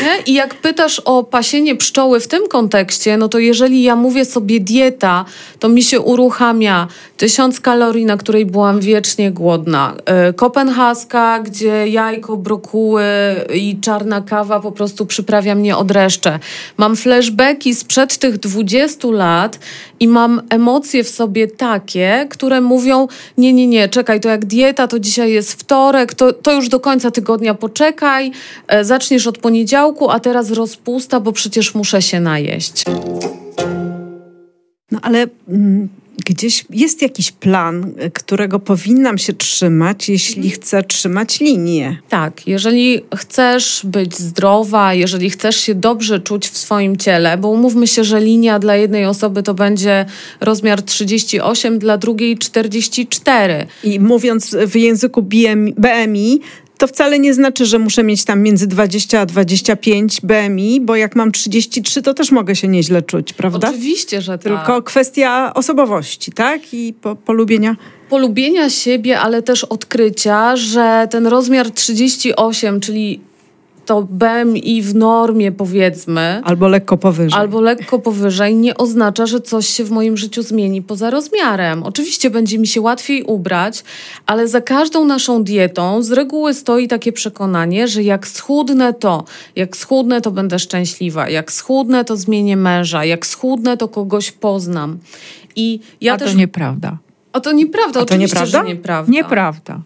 Nie? 0.02 0.24
I 0.25 0.34
jak 0.34 0.54
pytasz 0.56 1.00
o 1.00 1.24
pasienie 1.24 1.75
pszczoły 1.75 2.20
w 2.20 2.28
tym 2.28 2.48
kontekście, 2.48 3.18
no 3.18 3.30
to 3.30 3.40
jeżeli 3.40 3.84
ja 3.84 3.96
mówię 3.96 4.25
sobie 4.25 4.60
dieta, 4.60 5.25
to 5.60 5.70
mi 5.70 5.84
się 5.84 6.02
uruchamia 6.02 6.88
tysiąc 7.18 7.60
kalorii, 7.60 8.06
na 8.06 8.18
której 8.18 8.46
byłam 8.46 8.80
wiecznie 8.80 9.32
głodna. 9.32 9.94
E, 10.06 10.34
kopenhaska, 10.34 11.40
gdzie 11.40 11.88
jajko, 11.88 12.38
brokuły 12.38 13.04
i 13.54 13.80
czarna 13.82 14.22
kawa 14.22 14.60
po 14.60 14.72
prostu 14.72 15.06
przyprawia 15.06 15.56
mnie 15.56 15.78
od 15.78 15.92
reszcze. 15.92 16.40
Mam 16.78 16.96
flashbacki 16.96 17.75
sprzed 17.75 18.18
tych 18.18 18.38
20 18.38 19.08
lat 19.08 19.60
i 20.00 20.08
mam 20.08 20.42
emocje 20.50 21.04
w 21.04 21.10
sobie 21.10 21.48
takie, 21.48 22.28
które 22.30 22.62
mówią: 22.62 23.08
Nie, 23.38 23.54
nie, 23.54 23.68
nie, 23.68 23.90
czekaj, 23.90 24.20
to 24.20 24.30
jak 24.30 24.46
dieta, 24.46 24.88
to 24.88 25.00
dzisiaj 25.00 25.32
jest 25.32 25.54
wtorek, 25.54 26.14
to, 26.14 26.34
to 26.34 26.54
już 26.54 26.70
do 26.70 26.80
końca 26.80 27.12
tygodnia 27.12 27.54
poczekaj, 27.54 28.32
e, 28.68 28.86
zaczniesz 28.86 29.28
od 29.28 29.38
poniedziałku, 29.38 29.85
a 30.12 30.20
teraz 30.20 30.51
rozpusta, 30.51 31.20
bo 31.20 31.32
przecież 31.32 31.75
muszę 31.75 32.01
się 32.01 32.20
najeść. 32.20 32.84
No 34.92 35.00
ale. 35.01 35.27
Mm 35.50 35.89
gdzieś 36.25 36.65
jest 36.70 37.01
jakiś 37.01 37.32
plan, 37.32 37.94
którego 38.13 38.60
powinnam 38.60 39.18
się 39.18 39.34
trzymać, 39.34 40.10
jeśli 40.10 40.44
mhm. 40.44 40.54
chcę 40.56 40.84
trzymać 40.84 41.39
linię. 41.39 41.98
Tak, 42.10 42.48
jeżeli 42.48 43.01
chcesz 43.15 43.82
być 43.84 44.18
zdrowa, 44.18 44.94
jeżeli 44.94 45.30
chcesz 45.30 45.56
się 45.56 45.75
dobrze 45.75 46.20
czuć 46.20 46.48
w 46.48 46.58
swoim 46.58 46.98
ciele, 46.98 47.38
bo 47.38 47.50
umówmy 47.50 47.88
się, 47.88 48.04
że 48.04 48.20
linia 48.20 48.60
dla 48.60 48.75
jednej 48.75 49.06
osoby 49.06 49.44
to 49.44 49.54
będzie 49.54 50.06
rozmiar 50.42 50.82
38, 50.82 51.80
dla 51.80 51.98
drugiej 51.98 52.38
44. 52.38 53.68
I 53.84 54.00
mówiąc 54.00 54.56
w 54.68 54.75
języku 54.75 55.22
BMI, 55.77 56.42
to 56.77 56.88
wcale 56.88 57.20
nie 57.20 57.34
znaczy, 57.34 57.65
że 57.65 57.79
muszę 57.79 58.03
mieć 58.03 58.24
tam 58.25 58.41
między 58.41 58.67
20 58.67 59.20
a 59.20 59.25
25 59.25 60.22
BMI, 60.22 60.82
bo 60.82 60.96
jak 60.96 61.15
mam 61.15 61.32
33, 61.32 62.01
to 62.01 62.13
też 62.13 62.32
mogę 62.32 62.55
się 62.55 62.67
nieźle 62.67 63.01
czuć, 63.01 63.34
prawda? 63.34 63.70
Oczywiście, 63.70 64.22
że 64.22 64.38
tak. 64.38 64.44
Tylko 64.44 64.82
kwestia 64.82 65.51
osobowości, 65.53 66.32
tak? 66.32 66.74
I 66.74 66.94
po, 67.01 67.15
polubienia 67.15 67.75
polubienia 68.10 68.70
siebie, 68.70 69.20
ale 69.20 69.41
też 69.41 69.63
odkrycia, 69.63 70.55
że 70.55 71.08
ten 71.12 71.27
rozmiar 71.27 71.72
38, 71.72 72.79
czyli 72.79 73.20
to 73.86 74.08
BMI 74.10 74.82
w 74.82 74.96
normie 74.96 75.51
powiedzmy. 75.51 76.42
Albo 76.44 76.68
lekko 76.68 76.98
powyżej. 76.98 77.39
Albo 77.39 77.62
lekko 77.62 78.00
powyżej 78.00 78.56
nie 78.56 78.77
oznacza, 78.77 79.25
że 79.25 79.42
coś 79.42 79.68
się 79.68 79.84
w 79.84 79.92
moim 79.92 80.18
życiu 80.18 80.42
zmieni 80.44 80.82
poza 80.82 81.10
rozmiarem. 81.10 81.84
Oczywiście 81.84 82.30
będzie 82.30 82.60
mi 82.60 82.68
się 82.68 82.82
łatwiej 82.82 83.24
ubrać, 83.24 83.84
ale 84.25 84.48
za 84.48 84.62
każdą 84.62 85.06
naszą 85.06 85.44
dietą 85.44 86.01
z 86.04 86.12
reguły 86.12 86.54
stoi 86.54 86.88
takie 86.88 87.12
przekonanie, 87.12 87.88
że 87.88 88.04
jak 88.04 88.27
schudnę 88.27 88.94
to, 88.94 89.24
jak 89.56 89.77
schudnę 89.77 90.22
to 90.22 90.32
będę 90.32 90.60
szczęśliwa, 90.60 91.30
jak 91.30 91.51
schudnę 91.51 92.06
to 92.06 92.18
zmienię 92.18 92.58
męża, 92.58 93.06
jak 93.06 93.25
schudnę 93.25 93.77
to 93.77 93.88
kogoś 93.88 94.32
poznam. 94.32 94.98
I 95.56 95.80
ja 96.01 96.13
A 96.13 96.18
też... 96.18 96.32
to 96.32 96.38
nieprawda. 96.38 96.98
A 97.34 97.39
to 97.39 97.51
nieprawda, 97.51 98.00
A 98.00 98.06
to 98.06 98.13
oczywiście, 98.13 98.36
nieprawda? 98.36 98.60
że 98.63 98.68
nieprawda. 98.75 99.12
Nieprawda. 99.12 99.80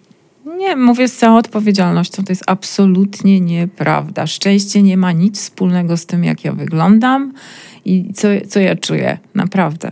Nie, 0.58 0.76
mówię 0.76 1.08
z 1.08 1.18
całą 1.18 1.38
odpowiedzialnością, 1.38 2.24
to 2.24 2.32
jest 2.32 2.44
absolutnie 2.48 3.40
nieprawda. 3.40 4.28
Szczęście 4.28 4.82
nie 4.82 4.98
ma 4.98 5.12
nic 5.12 5.40
wspólnego 5.40 5.98
z 5.98 6.06
tym, 6.06 6.24
jak 6.24 6.46
ja 6.46 6.54
wyglądam 6.54 7.34
i 7.86 8.14
co, 8.14 8.28
co 8.48 8.60
ja 8.60 8.76
czuję, 8.76 9.18
naprawdę. 9.36 9.92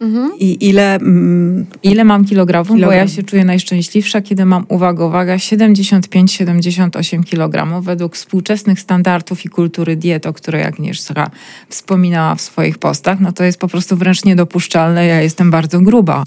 Mhm. 0.00 0.32
I 0.38 0.68
ile... 0.68 0.94
Mm, 0.94 1.66
ile 1.82 2.04
mam 2.04 2.24
kilogramów? 2.24 2.68
Kilogram. 2.68 2.90
Bo 2.90 2.94
ja 2.94 3.08
się 3.08 3.22
czuję 3.22 3.44
najszczęśliwsza, 3.44 4.20
kiedy 4.20 4.44
mam, 4.44 4.66
uwaga, 4.68 5.04
uwaga, 5.04 5.36
75-78 5.36 7.24
kg 7.24 7.82
według 7.82 8.14
współczesnych 8.14 8.80
standardów 8.80 9.44
i 9.44 9.48
kultury 9.48 9.96
diet, 9.96 10.26
o 10.26 10.32
której 10.32 10.62
Agnieszka 10.62 11.30
wspominała 11.68 12.34
w 12.34 12.40
swoich 12.40 12.78
postach. 12.78 13.20
No 13.20 13.32
to 13.32 13.44
jest 13.44 13.58
po 13.58 13.68
prostu 13.68 13.96
wręcz 13.96 14.24
niedopuszczalne. 14.24 15.06
Ja 15.06 15.20
jestem 15.20 15.50
bardzo 15.50 15.80
gruba. 15.80 16.24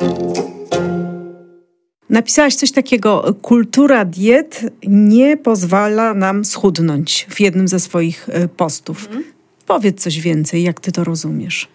Napisałaś 2.09 2.55
coś 2.55 2.71
takiego, 2.71 3.35
kultura 3.41 4.05
diet 4.05 4.61
nie 4.87 5.37
pozwala 5.37 6.13
nam 6.13 6.45
schudnąć 6.45 7.27
w 7.29 7.39
jednym 7.39 7.67
ze 7.67 7.79
swoich 7.79 8.29
e, 8.29 8.47
postów. 8.47 9.05
Mhm. 9.05 9.23
Powiedz 9.65 10.01
coś 10.01 10.19
więcej, 10.19 10.63
jak 10.63 10.79
ty 10.79 10.91
to 10.91 11.03
rozumiesz? 11.03 11.67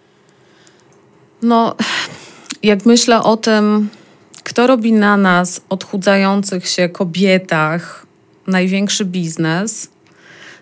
No, 1.41 1.75
jak 2.63 2.85
myślę 2.85 3.23
o 3.23 3.37
tym, 3.37 3.89
kto 4.43 4.67
robi 4.67 4.93
na 4.93 5.17
nas, 5.17 5.61
odchudzających 5.69 6.67
się 6.67 6.89
kobietach, 6.89 8.05
największy 8.47 9.05
biznes, 9.05 9.89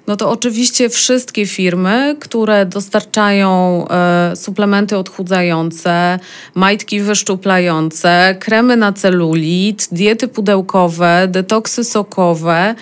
no 0.08 0.16
to 0.16 0.30
oczywiście 0.30 0.90
wszystkie 0.90 1.48
firmy, 1.48 2.16
które 2.20 2.66
dostarczają 2.66 3.86
e, 3.88 4.36
suplementy 4.36 4.98
odchudzające, 4.98 6.20
majtki 6.56 7.02
wyszczuplające, 7.02 8.36
kremy 8.40 8.78
na 8.78 8.94
celulit, 8.94 9.88
diety 9.92 10.28
pudełkowe, 10.28 11.28
detoksy 11.32 11.84
sokowe, 11.84 12.76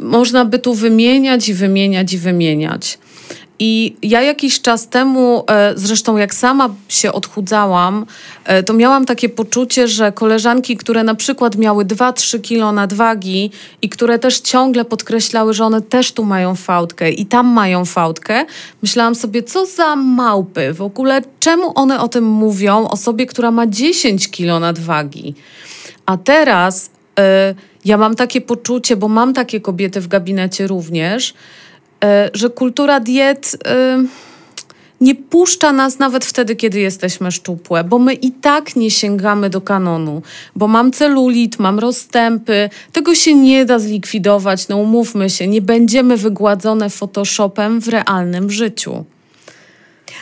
można 0.00 0.44
by 0.44 0.58
tu 0.58 0.74
wymieniać 0.74 1.48
i 1.48 1.54
wymieniać 1.54 2.12
i 2.12 2.18
wymieniać. 2.18 2.98
I 3.58 3.96
ja 4.02 4.22
jakiś 4.22 4.60
czas 4.60 4.88
temu, 4.88 5.44
e, 5.50 5.72
zresztą 5.76 6.16
jak 6.16 6.34
sama 6.34 6.68
się 6.88 7.12
odchudzałam, 7.12 8.06
e, 8.44 8.62
to 8.62 8.72
miałam 8.72 9.06
takie 9.06 9.28
poczucie, 9.28 9.88
że 9.88 10.12
koleżanki, 10.12 10.76
które 10.76 11.04
na 11.04 11.14
przykład 11.14 11.56
miały 11.56 11.84
2-3 11.84 12.40
kilo 12.40 12.72
nadwagi 12.72 13.50
i 13.82 13.88
które 13.88 14.18
też 14.18 14.40
ciągle 14.40 14.84
podkreślały, 14.84 15.54
że 15.54 15.64
one 15.64 15.82
też 15.82 16.12
tu 16.12 16.24
mają 16.24 16.54
fałdkę 16.54 17.10
i 17.10 17.26
tam 17.26 17.46
mają 17.46 17.84
fałdkę, 17.84 18.44
myślałam 18.82 19.14
sobie, 19.14 19.42
co 19.42 19.66
za 19.66 19.96
małpy, 19.96 20.72
w 20.72 20.82
ogóle 20.82 21.22
czemu 21.40 21.72
one 21.74 22.00
o 22.00 22.08
tym 22.08 22.24
mówią 22.24 22.88
osobie, 22.88 23.26
która 23.26 23.50
ma 23.50 23.66
10 23.66 24.30
kilo 24.30 24.60
nadwagi. 24.60 25.34
A 26.06 26.16
teraz 26.16 26.86
y, 26.86 27.54
ja 27.84 27.96
mam 27.96 28.14
takie 28.14 28.40
poczucie, 28.40 28.96
bo 28.96 29.08
mam 29.08 29.34
takie 29.34 29.60
kobiety 29.60 30.00
w 30.00 30.08
gabinecie 30.08 30.66
również, 30.66 31.34
że 32.34 32.50
kultura 32.50 33.00
diet 33.00 33.56
e, 33.66 34.04
nie 35.00 35.14
puszcza 35.14 35.72
nas 35.72 35.98
nawet 35.98 36.24
wtedy, 36.24 36.56
kiedy 36.56 36.80
jesteśmy 36.80 37.32
szczupłe, 37.32 37.84
bo 37.84 37.98
my 37.98 38.14
i 38.14 38.32
tak 38.32 38.76
nie 38.76 38.90
sięgamy 38.90 39.50
do 39.50 39.60
kanonu, 39.60 40.22
bo 40.56 40.68
mam 40.68 40.92
celulit, 40.92 41.58
mam 41.58 41.78
rozstępy, 41.78 42.70
tego 42.92 43.14
się 43.14 43.34
nie 43.34 43.64
da 43.64 43.78
zlikwidować, 43.78 44.68
no 44.68 44.76
umówmy 44.76 45.30
się, 45.30 45.46
nie 45.46 45.62
będziemy 45.62 46.16
wygładzone 46.16 46.90
Photoshopem 46.90 47.80
w 47.80 47.88
realnym 47.88 48.50
życiu. 48.50 49.04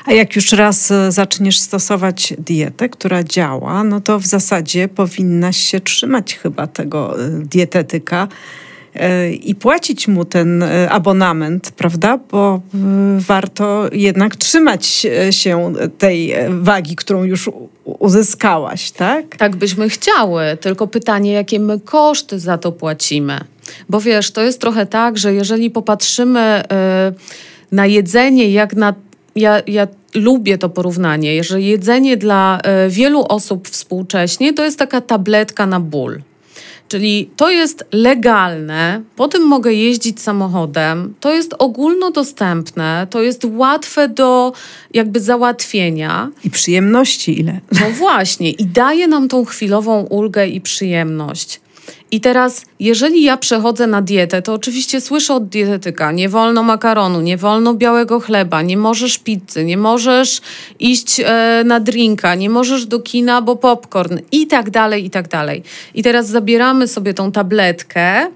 A 0.07 0.13
jak 0.13 0.37
już 0.37 0.53
raz 0.53 0.91
e, 0.91 1.13
zaczniesz 1.13 1.59
stosować 1.59 2.35
dietę, 2.39 2.89
która 2.89 3.25
działa, 3.25 3.85
no 3.85 4.01
to 4.01 4.19
w 4.19 4.27
zasadzie 4.27 4.89
powinnaś 4.89 5.57
się 5.57 5.81
trzymać 5.81 6.35
chyba 6.35 6.67
tego 6.67 7.17
dietetyka 7.43 8.29
i 9.43 9.55
płacić 9.55 10.09
mu 10.09 10.25
ten 10.25 10.63
e, 10.63 10.91
abonament, 10.91 11.71
prawda? 11.71 12.19
Bo 12.31 12.61
e, 12.75 12.79
warto 13.19 13.89
jednak 13.93 14.37
trzymać 14.37 15.07
się 15.31 15.73
tej 15.99 16.35
wagi, 16.49 16.97
którą 16.97 17.25
już 17.25 17.51
uzyskałaś, 17.85 18.91
tak? 18.91 19.37
Tak 19.37 19.57
byśmy 19.57 19.89
chciały, 19.89 20.43
tylko 20.61 20.87
pytanie, 20.87 21.33
jakie 21.33 21.61
my 21.61 21.81
koszty 21.81 22.39
za 22.39 22.59
to 22.59 22.73
płacimy. 22.73 23.41
Bo 23.89 24.01
wiesz, 24.01 24.31
to 24.31 24.43
jest 24.43 24.61
trochę 24.61 24.87
tak, 24.87 25.19
że 25.19 25.35
jeżeli 25.35 25.71
popatrzymy 25.71 26.41
e, 26.41 27.13
na 27.73 27.87
jedzenie, 27.87 28.51
jak 28.51 28.75
na. 28.75 28.95
Ja, 29.37 29.63
ja 29.67 29.89
lubię 30.15 30.59
to 30.59 30.69
porównanie, 30.69 31.45
że 31.45 31.61
jedzenie 31.61 32.17
dla 32.17 32.61
wielu 32.89 33.25
osób 33.29 33.69
współcześnie 33.69 34.53
to 34.53 34.65
jest 34.65 34.79
taka 34.79 35.01
tabletka 35.01 35.67
na 35.67 35.81
ból. 35.81 36.21
Czyli 36.89 37.31
to 37.37 37.51
jest 37.51 37.85
legalne, 37.93 39.03
po 39.17 39.29
tym 39.29 39.43
mogę 39.43 39.73
jeździć 39.73 40.21
samochodem, 40.21 41.15
to 41.21 41.33
jest 41.33 41.55
ogólnodostępne, 41.59 43.07
to 43.11 43.23
jest 43.23 43.45
łatwe 43.45 44.09
do 44.09 44.53
jakby 44.95 45.21
załatwienia. 45.21 46.31
I 46.45 46.51
przyjemności 46.51 47.41
ile? 47.41 47.61
No 47.73 47.91
właśnie, 47.91 48.51
i 48.51 48.67
daje 48.67 49.09
nam 49.09 49.29
tą 49.29 49.45
chwilową 49.45 50.01
ulgę 50.03 50.47
i 50.47 50.61
przyjemność. 50.61 51.61
I 52.11 52.21
teraz, 52.21 52.65
jeżeli 52.81 53.23
ja 53.23 53.37
przechodzę 53.37 53.87
na 53.87 54.03
dietę, 54.03 54.43
to 54.43 54.55
oczywiście 54.55 55.01
słyszę 55.01 55.35
od 55.35 55.49
dietetyka: 55.49 56.13
nie 56.13 56.29
wolno 56.29 56.63
makaronu, 56.63 57.21
nie 57.21 57.37
wolno 57.37 57.75
białego 57.75 58.21
chleba, 58.21 58.63
nie 58.63 58.77
możesz 58.77 59.19
pizzy, 59.19 59.65
nie 59.65 59.77
możesz 59.77 60.41
iść 60.81 61.21
e, 61.21 61.63
na 61.67 61.81
drinka, 61.81 62.35
nie 62.35 62.51
możesz 62.51 62.87
do 62.87 63.01
kina, 63.01 63.43
bo 63.43 63.57
popcorn 63.57 64.19
i 64.33 64.47
tak 64.47 64.71
dalej, 64.71 65.05
i 65.05 65.11
tak 65.11 65.29
dalej. 65.29 65.63
I 65.95 66.03
teraz 66.03 66.27
zabieramy 66.27 66.89
sobie 66.89 67.15
tą 67.15 67.33
tabletkę, 67.33 68.27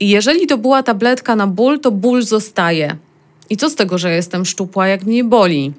i 0.00 0.08
jeżeli 0.08 0.46
to 0.46 0.58
była 0.58 0.82
tabletka 0.82 1.36
na 1.36 1.46
ból, 1.46 1.80
to 1.80 1.90
ból 1.90 2.22
zostaje. 2.22 2.96
I 3.50 3.56
co 3.56 3.70
z 3.70 3.74
tego, 3.74 3.98
że 3.98 4.12
jestem 4.12 4.44
szczupła, 4.44 4.88
jak 4.88 5.04
mnie 5.04 5.24
boli? 5.24 5.72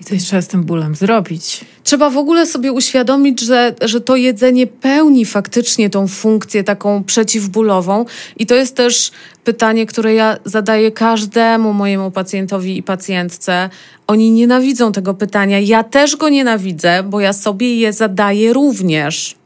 I 0.00 0.04
coś 0.04 0.22
trzeba 0.22 0.42
z 0.42 0.48
tym 0.48 0.64
bólem 0.64 0.94
zrobić. 0.94 1.64
Trzeba 1.82 2.10
w 2.10 2.16
ogóle 2.16 2.46
sobie 2.46 2.72
uświadomić, 2.72 3.40
że, 3.40 3.74
że 3.80 4.00
to 4.00 4.16
jedzenie 4.16 4.66
pełni 4.66 5.24
faktycznie 5.24 5.90
tą 5.90 6.08
funkcję 6.08 6.64
taką 6.64 7.04
przeciwbólową. 7.04 8.04
I 8.36 8.46
to 8.46 8.54
jest 8.54 8.76
też 8.76 9.10
pytanie, 9.44 9.86
które 9.86 10.14
ja 10.14 10.36
zadaję 10.44 10.90
każdemu 10.90 11.72
mojemu 11.72 12.10
pacjentowi 12.10 12.78
i 12.78 12.82
pacjentce. 12.82 13.70
Oni 14.06 14.30
nienawidzą 14.30 14.92
tego 14.92 15.14
pytania. 15.14 15.60
Ja 15.60 15.84
też 15.84 16.16
go 16.16 16.28
nienawidzę, 16.28 17.02
bo 17.02 17.20
ja 17.20 17.32
sobie 17.32 17.76
je 17.76 17.92
zadaję 17.92 18.52
również. 18.52 19.36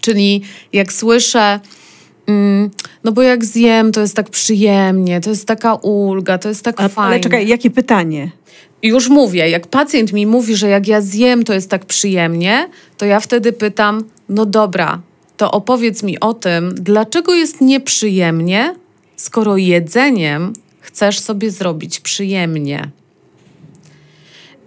Czyli 0.00 0.42
jak 0.72 0.92
słyszę, 0.92 1.60
mm, 2.26 2.70
no 3.04 3.12
bo 3.12 3.22
jak 3.22 3.44
zjem, 3.44 3.92
to 3.92 4.00
jest 4.00 4.16
tak 4.16 4.30
przyjemnie, 4.30 5.20
to 5.20 5.30
jest 5.30 5.46
taka 5.46 5.74
ulga, 5.74 6.38
to 6.38 6.48
jest 6.48 6.64
tak 6.64 6.80
A, 6.80 6.88
fajnie. 6.88 7.10
Ale 7.10 7.20
czekaj, 7.20 7.48
jakie 7.48 7.70
pytanie? 7.70 8.30
Już 8.82 9.08
mówię, 9.08 9.48
jak 9.48 9.66
pacjent 9.66 10.12
mi 10.12 10.26
mówi, 10.26 10.56
że 10.56 10.68
jak 10.68 10.88
ja 10.88 11.00
zjem, 11.00 11.44
to 11.44 11.52
jest 11.52 11.70
tak 11.70 11.84
przyjemnie, 11.84 12.68
to 12.96 13.06
ja 13.06 13.20
wtedy 13.20 13.52
pytam: 13.52 14.04
No 14.28 14.46
dobra, 14.46 15.00
to 15.36 15.50
opowiedz 15.50 16.02
mi 16.02 16.20
o 16.20 16.34
tym, 16.34 16.74
dlaczego 16.74 17.34
jest 17.34 17.60
nieprzyjemnie, 17.60 18.74
skoro 19.16 19.56
jedzeniem 19.56 20.52
chcesz 20.80 21.20
sobie 21.20 21.50
zrobić 21.50 22.00
przyjemnie. 22.00 22.90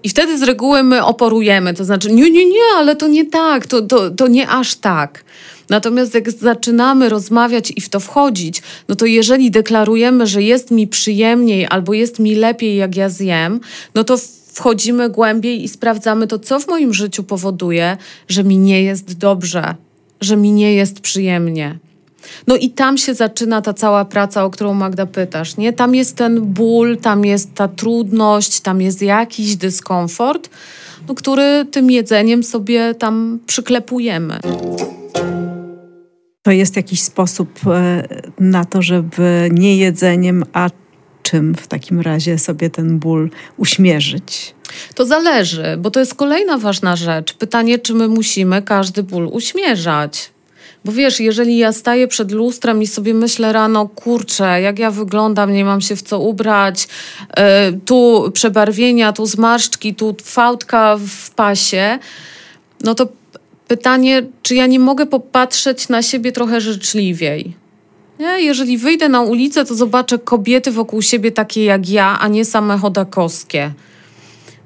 I 0.03 0.09
wtedy 0.09 0.37
z 0.37 0.43
reguły 0.43 0.83
my 0.83 1.05
oporujemy, 1.05 1.73
to 1.73 1.85
znaczy, 1.85 2.11
nie, 2.11 2.31
nie, 2.31 2.45
nie, 2.45 2.61
ale 2.77 2.95
to 2.95 3.07
nie 3.07 3.25
tak, 3.25 3.67
to, 3.67 3.81
to, 3.81 4.09
to 4.09 4.27
nie 4.27 4.49
aż 4.49 4.75
tak. 4.75 5.23
Natomiast 5.69 6.13
jak 6.13 6.31
zaczynamy 6.31 7.09
rozmawiać 7.09 7.73
i 7.75 7.81
w 7.81 7.89
to 7.89 7.99
wchodzić, 7.99 8.61
no 8.89 8.95
to 8.95 9.05
jeżeli 9.05 9.51
deklarujemy, 9.51 10.27
że 10.27 10.41
jest 10.41 10.71
mi 10.71 10.87
przyjemniej 10.87 11.67
albo 11.69 11.93
jest 11.93 12.19
mi 12.19 12.35
lepiej, 12.35 12.75
jak 12.75 12.95
ja 12.95 13.09
zjem, 13.09 13.59
no 13.95 14.03
to 14.03 14.17
wchodzimy 14.53 15.09
głębiej 15.09 15.63
i 15.63 15.67
sprawdzamy 15.67 16.27
to, 16.27 16.39
co 16.39 16.59
w 16.59 16.67
moim 16.67 16.93
życiu 16.93 17.23
powoduje, 17.23 17.97
że 18.27 18.43
mi 18.43 18.57
nie 18.57 18.83
jest 18.83 19.17
dobrze, 19.17 19.75
że 20.21 20.37
mi 20.37 20.51
nie 20.51 20.73
jest 20.73 20.99
przyjemnie. 20.99 21.79
No 22.47 22.55
i 22.55 22.69
tam 22.69 22.97
się 22.97 23.13
zaczyna 23.13 23.61
ta 23.61 23.73
cała 23.73 24.05
praca, 24.05 24.43
o 24.43 24.49
którą 24.49 24.73
Magda 24.73 25.05
pytasz, 25.05 25.57
nie? 25.57 25.73
Tam 25.73 25.95
jest 25.95 26.15
ten 26.15 26.41
ból, 26.41 26.97
tam 26.97 27.25
jest 27.25 27.53
ta 27.53 27.67
trudność, 27.67 28.59
tam 28.59 28.81
jest 28.81 29.01
jakiś 29.01 29.55
dyskomfort, 29.55 30.49
no, 31.07 31.15
który 31.15 31.65
tym 31.71 31.91
jedzeniem 31.91 32.43
sobie 32.43 32.95
tam 32.95 33.39
przyklepujemy. 33.47 34.39
To 36.45 36.51
jest 36.51 36.75
jakiś 36.75 37.01
sposób 37.01 37.59
e, 37.67 38.07
na 38.39 38.65
to, 38.65 38.81
żeby 38.81 39.49
nie 39.51 39.77
jedzeniem, 39.77 40.43
a 40.53 40.69
czym 41.23 41.55
w 41.55 41.67
takim 41.67 42.01
razie 42.01 42.37
sobie 42.37 42.69
ten 42.69 42.99
ból 42.99 43.29
uśmierzyć? 43.57 44.55
To 44.95 45.05
zależy, 45.05 45.77
bo 45.77 45.91
to 45.91 45.99
jest 45.99 46.15
kolejna 46.15 46.57
ważna 46.57 46.95
rzecz. 46.95 47.33
Pytanie, 47.33 47.79
czy 47.79 47.93
my 47.93 48.07
musimy 48.07 48.61
każdy 48.61 49.03
ból 49.03 49.29
uśmierzać. 49.31 50.31
Bo 50.85 50.91
wiesz, 50.91 51.19
jeżeli 51.19 51.57
ja 51.57 51.73
staję 51.73 52.07
przed 52.07 52.31
lustrem 52.31 52.81
i 52.81 52.87
sobie 52.87 53.13
myślę 53.13 53.53
rano, 53.53 53.87
kurczę, 53.87 54.61
jak 54.61 54.79
ja 54.79 54.91
wyglądam, 54.91 55.53
nie 55.53 55.65
mam 55.65 55.81
się 55.81 55.95
w 55.95 56.01
co 56.01 56.19
ubrać, 56.19 56.87
yy, 57.37 57.43
tu 57.85 58.31
przebarwienia, 58.33 59.13
tu 59.13 59.25
zmarszczki, 59.25 59.95
tu 59.95 60.15
fałdka 60.23 60.97
w 61.07 61.29
pasie, 61.29 61.99
no 62.83 62.95
to 62.95 63.07
pytanie, 63.67 64.23
czy 64.41 64.55
ja 64.55 64.67
nie 64.67 64.79
mogę 64.79 65.05
popatrzeć 65.05 65.89
na 65.89 66.01
siebie 66.01 66.31
trochę 66.31 66.61
życzliwiej. 66.61 67.53
Nie? 68.19 68.41
Jeżeli 68.41 68.77
wyjdę 68.77 69.09
na 69.09 69.21
ulicę, 69.21 69.65
to 69.65 69.75
zobaczę 69.75 70.19
kobiety 70.19 70.71
wokół 70.71 71.01
siebie 71.01 71.31
takie 71.31 71.63
jak 71.63 71.89
ja, 71.89 72.19
a 72.19 72.27
nie 72.27 72.45
same 72.45 72.77
chodakowskie. 72.77 73.71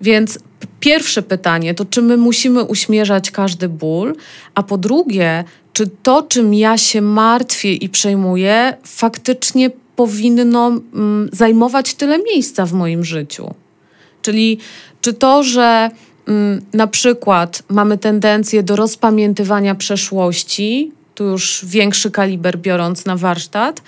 Więc 0.02 0.40
pierwsze 0.80 1.22
pytanie 1.22 1.74
to, 1.74 1.86
czy 1.86 2.02
my 2.02 2.18
musimy 2.18 2.64
uśmierzać 2.64 3.32
każdy 3.32 3.70
ból, 3.70 4.16
a 4.56 4.64
po 4.64 4.78
drugie, 4.78 5.44
czy 5.74 5.90
to, 6.04 6.24
czym 6.24 6.54
ja 6.54 6.78
się 6.78 7.02
martwię 7.02 7.74
i 7.74 7.90
przejmuję, 7.90 8.78
faktycznie 8.84 9.72
powinno 9.96 10.68
mm, 10.68 11.30
zajmować 11.34 11.94
tyle 11.94 12.20
miejsca 12.34 12.66
w 12.66 12.74
moim 12.74 13.04
życiu. 13.06 13.54
Czyli 14.22 14.58
czy 15.02 15.14
to, 15.14 15.44
że 15.44 15.90
na 16.74 16.88
przykład 16.88 17.64
mamy 17.70 17.98
tendencję 17.98 18.64
do 18.64 18.76
rozpamiętywania 18.76 19.76
przeszłości, 19.76 20.92
tu 21.16 21.24
już 21.24 21.66
większy 21.68 22.12
kaliber 22.12 22.58
biorąc 22.58 23.06
na 23.06 23.16
warsztat, 23.16 23.82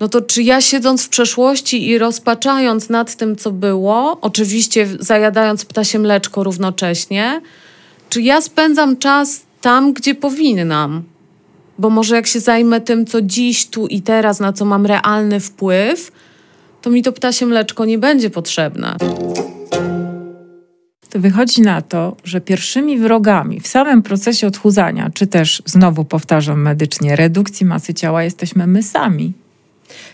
no 0.00 0.08
to 0.08 0.22
czy 0.22 0.42
ja 0.42 0.60
siedząc 0.60 1.04
w 1.04 1.08
przeszłości 1.08 1.88
i 1.88 1.98
rozpaczając 1.98 2.88
nad 2.88 3.16
tym, 3.16 3.36
co 3.36 3.50
było, 3.50 4.18
oczywiście 4.20 4.88
zajadając 5.00 5.64
ptasie 5.64 5.98
mleczko 5.98 6.44
równocześnie, 6.44 7.40
czy 8.08 8.22
ja 8.22 8.40
spędzam 8.40 8.96
czas 8.96 9.40
tam, 9.60 9.92
gdzie 9.92 10.14
powinnam? 10.14 11.02
Bo 11.78 11.90
może 11.90 12.16
jak 12.16 12.26
się 12.26 12.40
zajmę 12.40 12.80
tym, 12.80 13.06
co 13.06 13.22
dziś, 13.22 13.66
tu 13.66 13.86
i 13.86 14.02
teraz, 14.02 14.40
na 14.40 14.52
co 14.52 14.64
mam 14.64 14.86
realny 14.86 15.40
wpływ, 15.40 16.12
to 16.82 16.90
mi 16.90 17.02
to 17.02 17.12
ptasie 17.12 17.46
mleczko 17.46 17.84
nie 17.84 17.98
będzie 17.98 18.30
potrzebne. 18.30 18.96
To 21.10 21.20
wychodzi 21.20 21.62
na 21.62 21.82
to, 21.82 22.16
że 22.24 22.40
pierwszymi 22.40 22.98
wrogami 22.98 23.60
w 23.60 23.68
samym 23.68 24.02
procesie 24.02 24.46
odchudzania, 24.46 25.10
czy 25.14 25.26
też, 25.26 25.62
znowu 25.66 26.04
powtarzam 26.04 26.62
medycznie, 26.62 27.16
redukcji 27.16 27.66
masy 27.66 27.94
ciała, 27.94 28.22
jesteśmy 28.22 28.66
my 28.66 28.82
sami. 28.82 29.32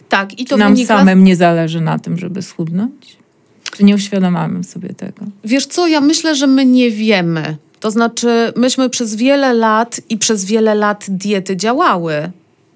Tak, 0.09 0.41
i 0.41 0.45
to 0.45 0.55
Czy 0.55 0.59
nam 0.59 0.75
wynika... 0.75 0.99
samym 0.99 1.25
nie 1.25 1.37
zależy 1.37 1.81
na 1.81 1.99
tym, 1.99 2.19
żeby 2.19 2.43
schudnąć? 2.43 3.17
Czy 3.73 3.85
nie 3.85 3.95
uświadamiamy 3.95 4.65
sobie 4.65 4.89
tego? 4.89 5.25
Wiesz 5.45 5.67
co, 5.67 5.87
ja 5.87 6.01
myślę, 6.01 6.35
że 6.35 6.47
my 6.47 6.67
nie 6.67 6.91
wiemy. 6.91 7.57
To 7.81 7.91
znaczy, 7.91 8.53
myśmy 8.57 8.91
przez 8.91 9.15
wiele 9.15 9.55
lat 9.55 10.01
i 10.09 10.19
przez 10.19 10.45
wiele 10.45 10.75
lat 10.75 11.07
diety 11.09 11.57
działały 11.57 12.31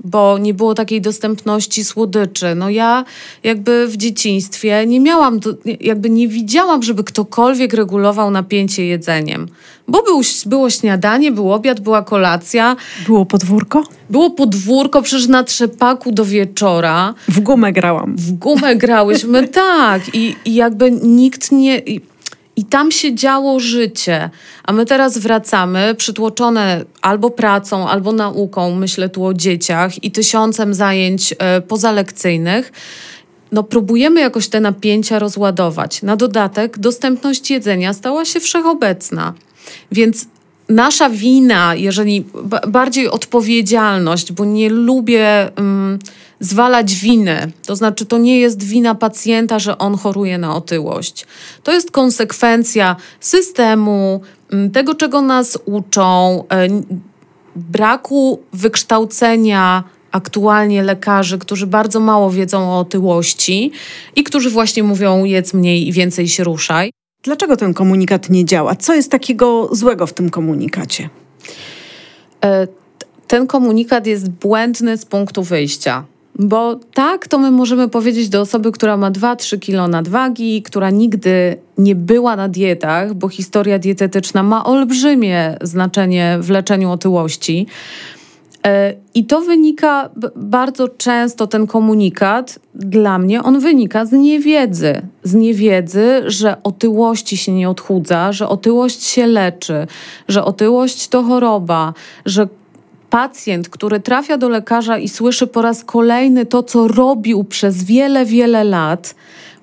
bo 0.05 0.39
nie 0.39 0.55
było 0.55 0.75
takiej 0.75 1.01
dostępności 1.01 1.85
słodyczy. 1.85 2.55
No 2.55 2.71
ja 2.71 3.05
jakby 3.43 3.89
w 3.89 3.97
dzieciństwie 3.97 4.87
nie 4.87 5.01
miałam, 5.01 5.41
jakby 5.81 6.11
nie 6.11 6.29
widziałam, 6.29 6.83
żeby 6.83 7.05
ktokolwiek 7.05 7.75
regulował 7.75 8.31
napięcie 8.31 8.87
jedzeniem. 8.87 9.49
Bo 9.89 10.03
był, 10.03 10.21
było 10.47 10.71
śniadanie, 10.71 11.33
był 11.33 11.53
obiad, 11.53 11.81
była 11.81 12.03
kolacja. 12.03 12.77
Było 13.07 13.27
podwórko? 13.27 13.85
Było 14.11 14.31
podwórko, 14.31 15.03
przecież 15.03 15.29
na 15.29 15.45
trzepaku 15.45 16.13
do 16.13 16.25
wieczora. 16.25 17.15
W 17.29 17.41
gumę 17.41 17.73
grałam. 17.73 18.17
W 18.17 18.33
gumę 18.33 18.77
grałyśmy, 18.77 19.49
tak. 19.67 20.15
I, 20.15 20.37
I 20.45 20.55
jakby 20.55 20.91
nikt 20.91 21.53
nie... 21.53 21.79
I 21.79 22.10
tam 22.65 22.91
się 22.91 23.15
działo 23.15 23.61
życie, 23.61 24.31
a 24.65 24.73
my 24.73 24.87
teraz 24.87 25.19
wracamy 25.19 25.95
przytłoczone 25.95 26.85
albo 27.03 27.31
pracą, 27.31 27.89
albo 27.89 28.13
nauką, 28.13 28.75
myślę 28.75 29.09
tu 29.09 29.27
o 29.27 29.35
dzieciach 29.35 30.05
i 30.05 30.11
tysiącem 30.11 30.75
zajęć 30.75 31.35
e, 31.39 31.61
pozalekcyjnych. 31.61 32.73
No, 33.53 33.63
próbujemy 33.63 34.21
jakoś 34.21 34.49
te 34.49 34.61
napięcia 34.61 35.19
rozładować. 35.19 36.03
Na 36.03 36.17
dodatek 36.17 36.79
dostępność 36.79 37.51
jedzenia 37.51 37.93
stała 37.93 38.25
się 38.25 38.41
wszechobecna. 38.41 39.35
Więc 39.93 40.27
nasza 40.71 41.11
wina, 41.11 41.75
jeżeli 41.75 42.25
bardziej 42.69 43.09
odpowiedzialność, 43.09 44.33
bo 44.33 44.45
nie 44.45 44.71
lubię. 44.71 45.51
Um, 45.57 45.99
zwalać 46.41 46.95
winę. 46.95 47.49
To 47.67 47.77
znaczy, 47.77 48.07
to 48.07 48.19
nie 48.19 48.41
jest 48.41 48.63
wina 48.63 48.95
pacjenta, 48.95 49.59
że 49.59 49.79
on 49.79 49.97
choruje 49.97 50.39
na 50.39 50.55
otyłość. 50.55 51.27
To 51.63 51.73
jest 51.73 51.91
konsekwencja 51.91 52.97
systemu, 53.21 54.21
mm, 54.53 54.71
tego, 54.71 54.95
czego 54.95 55.21
nas 55.21 55.59
uczą, 55.65 56.45
e, 56.53 56.69
braku 57.57 58.43
wykształcenia 58.53 59.85
aktualnie 60.13 60.83
lekarzy, 60.83 61.39
którzy 61.39 61.67
bardzo 61.67 62.01
mało 62.01 62.31
wiedzą 62.31 62.71
o 62.71 62.79
otyłości 62.79 63.73
i 64.17 64.25
którzy 64.25 64.51
właśnie 64.51 64.83
mówią 64.83 65.25
jedz 65.25 65.55
mniej 65.55 65.89
i 65.89 65.93
więcej 65.93 66.29
się 66.29 66.45
ruszaj. 66.45 66.91
Dlaczego 67.23 67.57
ten 67.57 67.75
komunikat 67.75 68.31
nie 68.31 68.45
działa? 68.45 68.75
Co 68.75 68.95
jest 68.95 69.11
takiego 69.11 69.69
złego 69.73 70.07
w 70.07 70.13
tym 70.13 70.31
komunikacie? 70.31 71.09
E, 72.45 72.67
ten 73.27 73.47
komunikat 73.47 74.07
jest 74.07 74.31
błędny 74.31 74.97
z 74.97 75.05
punktu 75.05 75.43
wyjścia. 75.43 76.05
Bo 76.39 76.81
tak, 76.95 77.29
to 77.29 77.39
my 77.39 77.51
możemy 77.51 77.89
powiedzieć 77.89 78.29
do 78.29 78.41
osoby, 78.41 78.73
która 78.73 78.97
ma 78.97 79.11
2-3 79.11 79.59
kilo 79.59 79.89
nadwagi, 79.89 80.63
która 80.63 80.91
nigdy 80.91 81.57
nie 81.79 81.95
była 81.95 82.37
na 82.37 82.49
dietach, 82.49 83.15
bo 83.15 83.29
historia 83.29 83.79
dietetyczna 83.79 84.43
ma 84.43 84.65
olbrzymie 84.65 85.57
znaczenie 85.63 86.39
w 86.41 86.51
leczeniu 86.51 86.91
otyłości. 86.91 87.67
E, 88.67 88.95
I 89.15 89.25
to 89.25 89.41
wynika 89.41 90.11
bardzo 90.37 90.89
często, 90.89 91.47
ten 91.47 91.67
komunikat 91.67 92.59
dla 92.75 93.19
mnie, 93.19 93.43
on 93.43 93.61
wynika 93.61 94.07
z 94.07 94.13
niewiedzy. 94.13 95.03
Z 95.23 95.35
niewiedzy, 95.35 96.23
że 96.27 96.63
otyłości 96.63 97.37
się 97.37 97.53
nie 97.53 97.71
odchudza, 97.71 98.33
że 98.33 98.49
otyłość 98.49 99.03
się 99.03 99.27
leczy, 99.27 99.87
że 100.29 100.45
otyłość 100.45 101.09
to 101.09 101.23
choroba, 101.23 101.95
że 102.27 102.49
pacjent, 103.11 103.69
który 103.69 104.01
trafia 104.01 104.39
do 104.39 104.49
lekarza 104.49 104.99
i 104.99 105.09
słyszy 105.09 105.47
po 105.47 105.63
raz 105.63 105.85
kolejny 105.85 106.47
to, 106.47 106.63
co 106.63 106.89
robił 106.89 107.45
przez 107.45 107.85
wiele, 107.85 108.27
wiele 108.27 108.65
lat, 108.65 109.15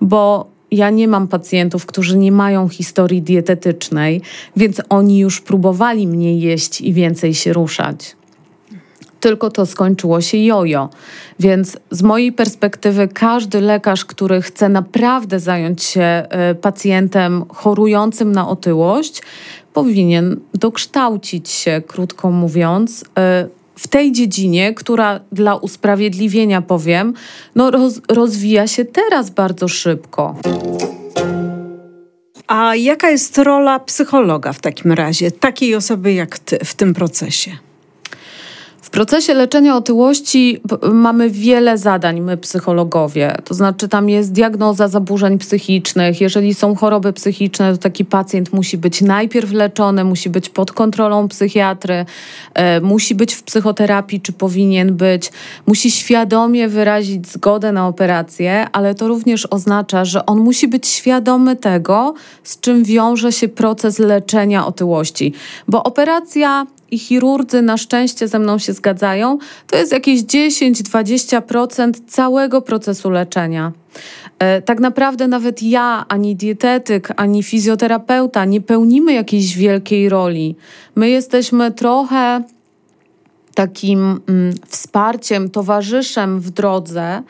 bo 0.01 0.47
ja 0.71 0.89
nie 0.89 1.07
mam 1.07 1.27
pacjentów, 1.27 1.85
którzy 1.85 2.17
nie 2.17 2.31
mają 2.31 2.69
historii 2.69 3.21
dietetycznej, 3.21 4.21
więc 4.55 4.81
oni 4.89 5.19
już 5.19 5.41
próbowali 5.41 6.07
mniej 6.07 6.39
jeść 6.39 6.81
i 6.81 6.93
więcej 6.93 7.33
się 7.33 7.53
ruszać. 7.53 8.15
Tylko 9.19 9.49
to 9.49 9.65
skończyło 9.65 10.21
się 10.21 10.37
jojo. 10.37 10.89
Więc 11.39 11.77
z 11.91 12.03
mojej 12.03 12.31
perspektywy, 12.31 13.07
każdy 13.07 13.61
lekarz, 13.61 14.05
który 14.05 14.41
chce 14.41 14.69
naprawdę 14.69 15.39
zająć 15.39 15.83
się 15.83 16.01
e, 16.01 16.55
pacjentem 16.55 17.45
chorującym 17.49 18.31
na 18.31 18.49
otyłość, 18.49 19.21
powinien 19.73 20.39
dokształcić 20.53 21.49
się, 21.49 21.81
krótko 21.87 22.31
mówiąc, 22.31 23.05
e, 23.17 23.47
w 23.77 23.87
tej 23.87 24.11
dziedzinie, 24.11 24.73
która 24.73 25.19
dla 25.31 25.55
usprawiedliwienia 25.55 26.61
powiem, 26.61 27.13
no 27.55 27.71
roz, 27.71 28.01
rozwija 28.09 28.67
się 28.67 28.85
teraz 28.85 29.29
bardzo 29.29 29.67
szybko. 29.67 30.35
A 32.47 32.75
jaka 32.75 33.09
jest 33.09 33.37
rola 33.37 33.79
psychologa 33.79 34.53
w 34.53 34.59
takim 34.59 34.91
razie, 34.91 35.31
takiej 35.31 35.75
osoby 35.75 36.13
jak 36.13 36.39
ty 36.39 36.59
w 36.65 36.73
tym 36.73 36.93
procesie? 36.93 37.51
W 38.87 38.89
procesie 38.89 39.33
leczenia 39.33 39.75
otyłości 39.75 40.61
mamy 40.91 41.29
wiele 41.29 41.77
zadań, 41.77 42.21
my 42.21 42.37
psychologowie. 42.37 43.35
To 43.43 43.53
znaczy, 43.53 43.87
tam 43.87 44.09
jest 44.09 44.31
diagnoza 44.31 44.87
zaburzeń 44.87 45.37
psychicznych. 45.37 46.21
Jeżeli 46.21 46.53
są 46.53 46.75
choroby 46.75 47.13
psychiczne, 47.13 47.71
to 47.71 47.77
taki 47.77 48.05
pacjent 48.05 48.53
musi 48.53 48.77
być 48.77 49.01
najpierw 49.01 49.51
leczony, 49.51 50.03
musi 50.03 50.29
być 50.29 50.49
pod 50.49 50.71
kontrolą 50.71 51.27
psychiatry, 51.27 52.05
e, 52.53 52.81
musi 52.81 53.15
być 53.15 53.33
w 53.35 53.43
psychoterapii, 53.43 54.21
czy 54.21 54.33
powinien 54.33 54.95
być, 54.95 55.31
musi 55.65 55.91
świadomie 55.91 56.67
wyrazić 56.67 57.27
zgodę 57.27 57.71
na 57.71 57.87
operację, 57.87 58.67
ale 58.71 58.95
to 58.95 59.07
również 59.07 59.45
oznacza, 59.45 60.05
że 60.05 60.25
on 60.25 60.39
musi 60.39 60.67
być 60.67 60.87
świadomy 60.87 61.55
tego, 61.55 62.13
z 62.43 62.59
czym 62.59 62.83
wiąże 62.83 63.31
się 63.31 63.47
proces 63.47 63.99
leczenia 63.99 64.65
otyłości. 64.65 65.33
Bo 65.67 65.83
operacja 65.83 66.65
i 66.91 66.99
chirurdzy 66.99 67.61
na 67.61 67.77
szczęście 67.77 68.27
ze 68.27 68.39
mną 68.39 68.57
się 68.59 68.73
zgadzają, 68.73 69.37
to 69.67 69.77
jest 69.77 69.91
jakieś 69.91 70.21
10-20% 70.21 71.91
całego 72.07 72.61
procesu 72.61 73.09
leczenia. 73.09 73.71
E, 74.39 74.61
tak 74.61 74.79
naprawdę 74.79 75.27
nawet 75.27 75.63
ja, 75.63 76.05
ani 76.07 76.35
dietetyk, 76.35 77.13
ani 77.15 77.43
fizjoterapeuta 77.43 78.45
nie 78.45 78.61
pełnimy 78.61 79.13
jakiejś 79.13 79.57
wielkiej 79.57 80.09
roli. 80.09 80.55
My 80.95 81.09
jesteśmy 81.09 81.71
trochę 81.71 82.43
takim 83.55 84.19
mm, 84.27 84.53
wsparciem, 84.67 85.49
towarzyszem 85.49 86.39
w 86.39 86.49
drodze, 86.49 87.23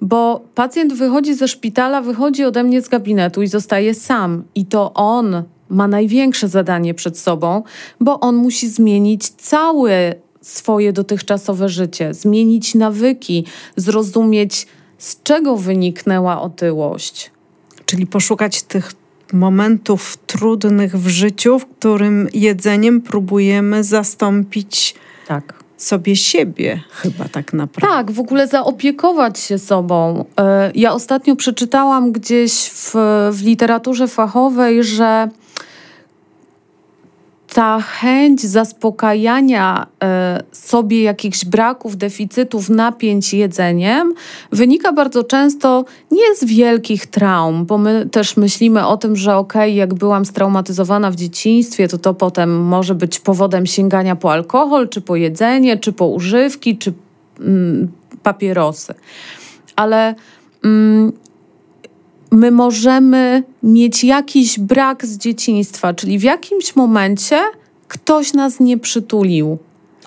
bo 0.00 0.40
pacjent 0.54 0.92
wychodzi 0.92 1.34
ze 1.34 1.48
szpitala, 1.48 2.02
wychodzi 2.02 2.44
ode 2.44 2.62
mnie 2.62 2.82
z 2.82 2.88
gabinetu 2.88 3.42
i 3.42 3.46
zostaje 3.46 3.94
sam. 3.94 4.42
I 4.54 4.64
to 4.66 4.94
on 4.94 5.42
ma 5.70 5.88
największe 5.88 6.48
zadanie 6.48 6.94
przed 6.94 7.18
sobą, 7.18 7.62
bo 8.00 8.20
on 8.20 8.36
musi 8.36 8.68
zmienić 8.68 9.28
całe 9.28 10.14
swoje 10.40 10.92
dotychczasowe 10.92 11.68
życie, 11.68 12.14
zmienić 12.14 12.74
nawyki, 12.74 13.46
zrozumieć, 13.76 14.66
z 14.98 15.22
czego 15.22 15.56
wyniknęła 15.56 16.42
otyłość. 16.42 17.30
Czyli 17.86 18.06
poszukać 18.06 18.62
tych 18.62 18.92
momentów 19.32 20.18
trudnych 20.26 20.96
w 20.96 21.08
życiu, 21.08 21.58
w 21.58 21.66
którym 21.66 22.28
jedzeniem 22.34 23.00
próbujemy 23.00 23.84
zastąpić 23.84 24.94
tak. 25.28 25.54
sobie 25.76 26.16
siebie 26.16 26.80
chyba 26.90 27.28
tak 27.28 27.52
naprawdę. 27.52 27.96
Tak, 27.96 28.10
w 28.10 28.20
ogóle 28.20 28.48
zaopiekować 28.48 29.38
się 29.38 29.58
sobą. 29.58 30.24
E, 30.40 30.72
ja 30.74 30.92
ostatnio 30.92 31.36
przeczytałam 31.36 32.12
gdzieś 32.12 32.52
w, 32.52 32.94
w 33.32 33.42
literaturze 33.42 34.08
fachowej, 34.08 34.84
że 34.84 35.28
ta 37.54 37.80
chęć 37.80 38.42
zaspokajania 38.42 39.86
e, 40.02 40.42
sobie 40.52 41.02
jakichś 41.02 41.44
braków, 41.44 41.96
deficytów, 41.96 42.70
napięć 42.70 43.34
jedzeniem 43.34 44.14
wynika 44.52 44.92
bardzo 44.92 45.24
często 45.24 45.84
nie 46.10 46.36
z 46.36 46.44
wielkich 46.44 47.06
traum, 47.06 47.66
bo 47.66 47.78
my 47.78 48.08
też 48.10 48.36
myślimy 48.36 48.86
o 48.86 48.96
tym, 48.96 49.16
że 49.16 49.36
okej, 49.36 49.70
okay, 49.70 49.70
jak 49.70 49.94
byłam 49.94 50.24
straumatyzowana 50.24 51.10
w 51.10 51.16
dzieciństwie, 51.16 51.88
to 51.88 51.98
to 51.98 52.14
potem 52.14 52.62
może 52.62 52.94
być 52.94 53.20
powodem 53.20 53.66
sięgania 53.66 54.16
po 54.16 54.32
alkohol, 54.32 54.88
czy 54.88 55.00
po 55.00 55.16
jedzenie, 55.16 55.76
czy 55.76 55.92
po 55.92 56.06
używki, 56.06 56.78
czy 56.78 56.92
mm, 57.40 57.88
papierosy. 58.22 58.94
Ale 59.76 60.14
mm, 60.64 61.12
my 62.30 62.50
możemy 62.50 63.42
mieć 63.62 64.04
jakiś 64.04 64.58
brak 64.58 65.06
z 65.06 65.18
dzieciństwa, 65.18 65.94
czyli 65.94 66.18
w 66.18 66.22
jakimś 66.22 66.76
momencie 66.76 67.40
ktoś 67.88 68.32
nas 68.32 68.60
nie 68.60 68.78
przytulił. 68.78 69.58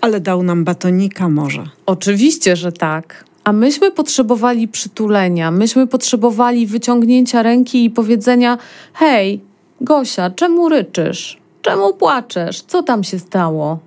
Ale 0.02 0.20
dał 0.20 0.44
nam 0.44 0.64
batonika 0.64 1.30
może. 1.30 1.64
Oczywiście, 1.86 2.56
że 2.56 2.72
tak. 2.72 3.26
A 3.44 3.54
myśmy 3.54 3.92
potrzebowali 3.92 4.68
przytulenia, 4.68 5.52
myśmy 5.52 5.88
potrzebowali 5.88 6.68
wyciągnięcia 6.68 7.44
ręki 7.44 7.86
i 7.86 7.90
powiedzenia: 7.90 8.58
Hej, 8.94 9.42
Gosia, 9.82 10.30
czemu 10.30 10.70
ryczysz? 10.70 11.38
Czemu 11.62 11.94
płaczesz? 11.94 12.62
Co 12.62 12.84
tam 12.84 13.04
się 13.04 13.20
stało? 13.20 13.80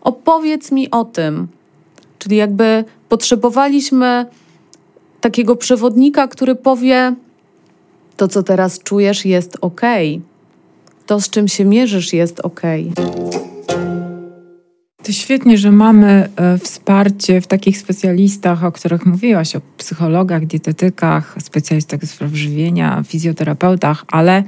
Opowiedz 0.00 0.72
mi 0.72 0.90
o 0.90 1.04
tym. 1.04 1.48
Czyli 2.18 2.36
jakby 2.36 2.84
potrzebowaliśmy 3.08 4.26
takiego 5.20 5.56
przewodnika, 5.56 6.28
który 6.28 6.54
powie: 6.54 7.14
to, 8.16 8.28
co 8.28 8.42
teraz 8.42 8.78
czujesz, 8.78 9.24
jest 9.24 9.56
ok. 9.60 9.80
To, 11.06 11.20
z 11.20 11.30
czym 11.30 11.48
się 11.48 11.64
mierzysz, 11.64 12.12
jest 12.12 12.40
ok. 12.40 12.62
To 15.04 15.12
świetnie, 15.12 15.58
że 15.58 15.70
mamy 15.70 16.28
e, 16.36 16.58
wsparcie 16.58 17.40
w 17.40 17.46
takich 17.46 17.78
specjalistach, 17.78 18.64
o 18.64 18.72
których 18.72 19.06
mówiłaś, 19.06 19.56
o 19.56 19.60
psychologach, 19.78 20.46
dietetykach, 20.46 21.36
specjalistach 21.42 22.04
spraw 22.04 22.30
żywienia, 22.34 23.02
fizjoterapeutach, 23.06 24.04
ale 24.08 24.42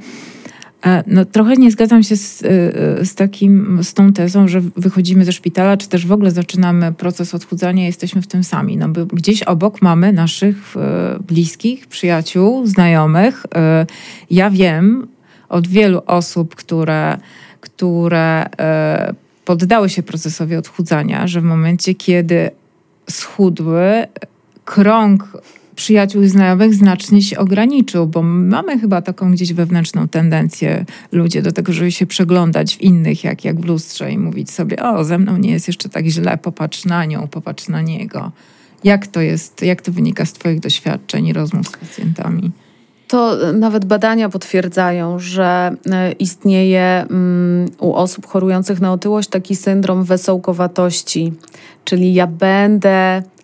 no, 1.07 1.25
trochę 1.25 1.55
nie 1.57 1.71
zgadzam 1.71 2.03
się 2.03 2.17
z, 2.17 2.43
e, 2.43 3.05
z, 3.05 3.15
takim, 3.15 3.79
z 3.83 3.95
tą 3.95 4.13
tezą, 4.13 4.49
że 4.49 4.61
wychodzimy 4.61 5.25
ze 5.25 5.33
szpitala, 5.33 5.77
czy 5.77 5.89
też 5.89 6.07
w 6.07 6.13
ogóle 6.13 6.31
zaczynamy 6.31 6.93
proces 6.93 7.35
odchudzania 7.35 7.87
jesteśmy 7.87 8.23
w 8.23 8.27
tym 8.27 8.45
sami. 8.45 8.77
No, 8.77 8.89
bo 8.89 9.07
gdzieś 9.07 9.43
obok 9.43 9.83
mamy 9.83 10.13
naszych 10.13 10.77
e, 10.77 11.19
bliskich, 11.27 11.87
przyjaciół, 11.87 12.67
znajomych. 12.67 13.47
Ja 14.31 14.51
wiem 14.51 15.07
od 15.49 15.69
wielu 15.69 16.03
osób, 16.07 16.55
które, 16.55 17.19
które 17.61 18.47
poddały 19.45 19.89
się 19.89 20.03
procesowi 20.03 20.57
odchudzania, 20.57 21.27
że 21.27 21.41
w 21.41 21.45
momencie, 21.45 21.95
kiedy 21.95 22.51
schudły, 23.11 24.07
krąg 24.65 25.39
przyjaciół 25.77 26.23
i 26.23 26.29
znajomych 26.29 26.75
znacznie 26.75 27.23
się 27.23 27.39
ograniczył, 27.39 28.07
bo 28.07 28.23
mamy 28.23 28.79
chyba 28.79 29.03
taką 29.03 29.33
gdzieś 29.33 29.53
wewnętrzną 29.53 30.09
tendencję 30.09 30.85
ludzie 31.13 31.43
do 31.43 31.53
tego, 31.53 31.73
żeby 31.73 31.93
się 31.93 32.07
przeglądać 32.07 32.77
w 32.77 32.81
innych, 32.81 33.25
jak, 33.25 33.45
jak 33.45 33.61
w 33.61 33.65
lustrze 33.65 34.13
i 34.13 34.19
mówić 34.19 34.51
sobie, 34.51 34.83
o, 34.83 35.05
ze 35.05 35.19
mną 35.19 35.37
nie 35.37 35.51
jest 35.51 35.67
jeszcze 35.67 35.89
tak 35.89 36.07
źle, 36.07 36.39
popatrz 36.39 36.85
na 36.85 37.05
nią, 37.05 37.29
popatrz 37.29 37.69
na 37.69 37.83
niego. 37.83 38.33
Jak 38.85 39.07
to 39.07 39.21
jest, 39.21 39.63
jak 39.63 39.83
to 39.83 39.93
wynika 39.93 40.25
z 40.25 40.33
Twoich 40.33 40.61
doświadczeń 40.61 41.27
i 41.27 41.33
rozmów 41.33 41.69
z 41.69 41.73
pacjentami? 41.73 42.51
To 43.09 43.37
nawet 43.53 43.85
badania 43.85 44.29
potwierdzają, 44.29 45.19
że 45.19 45.77
e, 45.91 46.13
istnieje 46.13 47.07
mm, 47.11 47.69
u 47.81 47.93
osób 47.93 48.27
chorujących 48.27 48.81
na 48.81 48.93
otyłość 48.93 49.29
taki 49.29 49.57
syndrom 49.57 50.05
wesołkowatości, 50.05 51.33
czyli 51.85 52.15
ja 52.15 52.27
będę 52.27 52.89
E, 52.89 53.36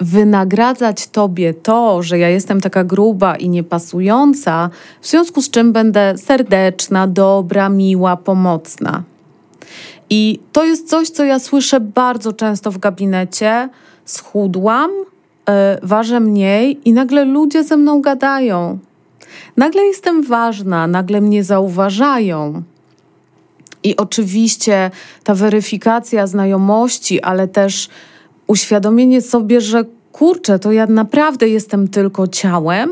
wynagradzać 0.00 1.08
tobie 1.08 1.54
to, 1.54 2.02
że 2.02 2.18
ja 2.18 2.28
jestem 2.28 2.60
taka 2.60 2.84
gruba 2.84 3.36
i 3.36 3.48
niepasująca, 3.48 4.70
w 5.00 5.06
związku 5.06 5.42
z 5.42 5.50
czym 5.50 5.72
będę 5.72 6.18
serdeczna, 6.18 7.06
dobra, 7.06 7.68
miła, 7.68 8.16
pomocna. 8.16 9.02
I 10.10 10.40
to 10.52 10.64
jest 10.64 10.88
coś, 10.88 11.08
co 11.08 11.24
ja 11.24 11.38
słyszę 11.38 11.80
bardzo 11.80 12.32
często 12.32 12.70
w 12.70 12.78
gabinecie. 12.78 13.68
Schudłam, 14.04 14.90
yy, 14.90 15.54
ważę 15.82 16.20
mniej 16.20 16.88
i 16.88 16.92
nagle 16.92 17.24
ludzie 17.24 17.64
ze 17.64 17.76
mną 17.76 18.00
gadają. 18.00 18.78
Nagle 19.56 19.82
jestem 19.82 20.22
ważna, 20.22 20.86
nagle 20.86 21.20
mnie 21.20 21.44
zauważają. 21.44 22.62
I 23.82 23.96
oczywiście 23.96 24.90
ta 25.24 25.34
weryfikacja 25.34 26.26
znajomości, 26.26 27.22
ale 27.22 27.48
też 27.48 27.88
uświadomienie 28.50 29.22
sobie, 29.22 29.60
że 29.60 29.84
kurczę, 30.12 30.58
to 30.58 30.72
ja 30.72 30.86
naprawdę 30.86 31.48
jestem 31.48 31.88
tylko 31.88 32.28
ciałem, 32.28 32.90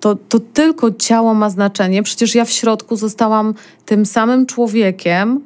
to, 0.00 0.16
to 0.28 0.40
tylko 0.40 0.90
ciało 0.90 1.34
ma 1.34 1.50
znaczenie. 1.50 2.02
Przecież 2.02 2.34
ja 2.34 2.44
w 2.44 2.50
środku 2.50 2.96
zostałam 2.96 3.54
tym 3.86 4.06
samym 4.06 4.46
człowiekiem, 4.46 5.40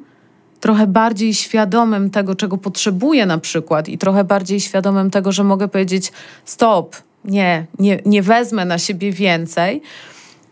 trochę 0.59 0.87
bardziej 0.87 1.33
świadomym 1.33 2.09
tego, 2.09 2.35
czego 2.35 2.57
potrzebuję 2.57 3.25
na 3.25 3.37
przykład, 3.37 3.89
i 3.89 3.97
trochę 3.97 4.23
bardziej 4.23 4.59
świadomym 4.59 5.11
tego, 5.11 5.31
że 5.31 5.43
mogę 5.43 5.67
powiedzieć: 5.67 6.11
stop, 6.45 6.95
nie, 7.25 7.65
nie, 7.79 8.01
nie 8.05 8.21
wezmę 8.21 8.65
na 8.65 8.77
siebie 8.77 9.11
więcej, 9.11 9.81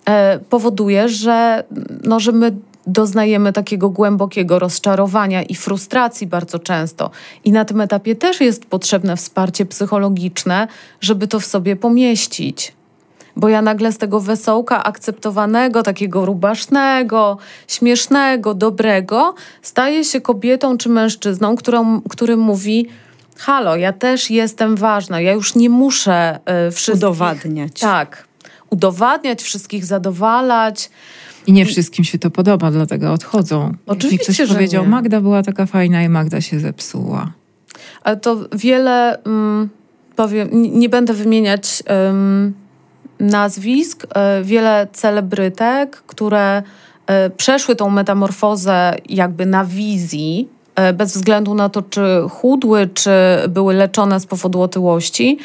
e, 0.05 0.39
powoduje, 0.49 1.09
że, 1.09 1.63
no, 2.03 2.19
że 2.19 2.31
my 2.31 2.51
doznajemy 2.87 3.53
takiego 3.53 3.89
głębokiego 3.89 4.59
rozczarowania 4.59 5.43
i 5.43 5.55
frustracji 5.55 6.27
bardzo 6.27 6.59
często. 6.59 7.11
I 7.43 7.51
na 7.51 7.65
tym 7.65 7.81
etapie 7.81 8.15
też 8.15 8.41
jest 8.41 8.65
potrzebne 8.65 9.17
wsparcie 9.17 9.65
psychologiczne, 9.65 10.67
żeby 11.01 11.27
to 11.27 11.39
w 11.39 11.45
sobie 11.45 11.75
pomieścić. 11.75 12.73
Bo 13.35 13.49
ja 13.49 13.61
nagle 13.61 13.91
z 13.91 13.97
tego 13.97 14.19
wesołka 14.19 14.83
akceptowanego, 14.83 15.83
takiego 15.83 16.25
rubasznego, 16.25 17.37
śmiesznego, 17.67 18.53
dobrego, 18.53 19.35
staję 19.61 20.03
się 20.03 20.21
kobietą 20.21 20.77
czy 20.77 20.89
mężczyzną, 20.89 21.55
którą, 21.55 22.01
który 22.01 22.37
mówi: 22.37 22.87
Halo, 23.37 23.75
ja 23.75 23.93
też 23.93 24.29
jestem 24.29 24.75
ważna, 24.75 25.21
ja 25.21 25.31
już 25.31 25.55
nie 25.55 25.69
muszę 25.69 26.39
y, 26.67 26.71
wszystkich. 26.71 27.09
Udowadniać. 27.09 27.79
Tak. 27.79 28.27
Udowadniać, 28.69 29.41
wszystkich 29.41 29.85
zadowalać. 29.85 30.89
I 31.47 31.53
nie 31.53 31.65
wszystkim 31.65 32.05
się 32.05 32.19
to 32.19 32.29
podoba, 32.29 32.71
dlatego 32.71 33.13
odchodzą. 33.13 33.73
Oczywiście, 33.85 34.33
ktoś 34.33 34.49
powiedział, 34.49 34.83
nie. 34.83 34.89
Magda 34.89 35.21
była 35.21 35.43
taka 35.43 35.65
fajna 35.65 36.03
i 36.03 36.09
Magda 36.09 36.41
się 36.41 36.59
zepsuła. 36.59 37.31
Ale 38.03 38.17
to 38.17 38.37
wiele, 38.53 39.17
um, 39.25 39.69
powiem, 40.15 40.49
nie 40.51 40.89
będę 40.89 41.13
wymieniać 41.13 41.83
um, 41.89 42.53
nazwisk, 43.19 44.03
um, 44.03 44.43
wiele 44.43 44.87
celebrytek, 44.93 46.03
które 46.07 46.63
e, 47.07 47.29
przeszły 47.29 47.75
tą 47.75 47.89
metamorfozę 47.89 48.95
jakby 49.09 49.45
na 49.45 49.65
wizji, 49.65 50.49
e, 50.75 50.93
bez 50.93 51.13
względu 51.13 51.53
na 51.53 51.69
to, 51.69 51.81
czy 51.81 52.01
chudły, 52.29 52.89
czy 52.93 53.11
były 53.49 53.73
leczone 53.73 54.19
z 54.19 54.25
powodu 54.25 54.61
otyłości, 54.61 55.37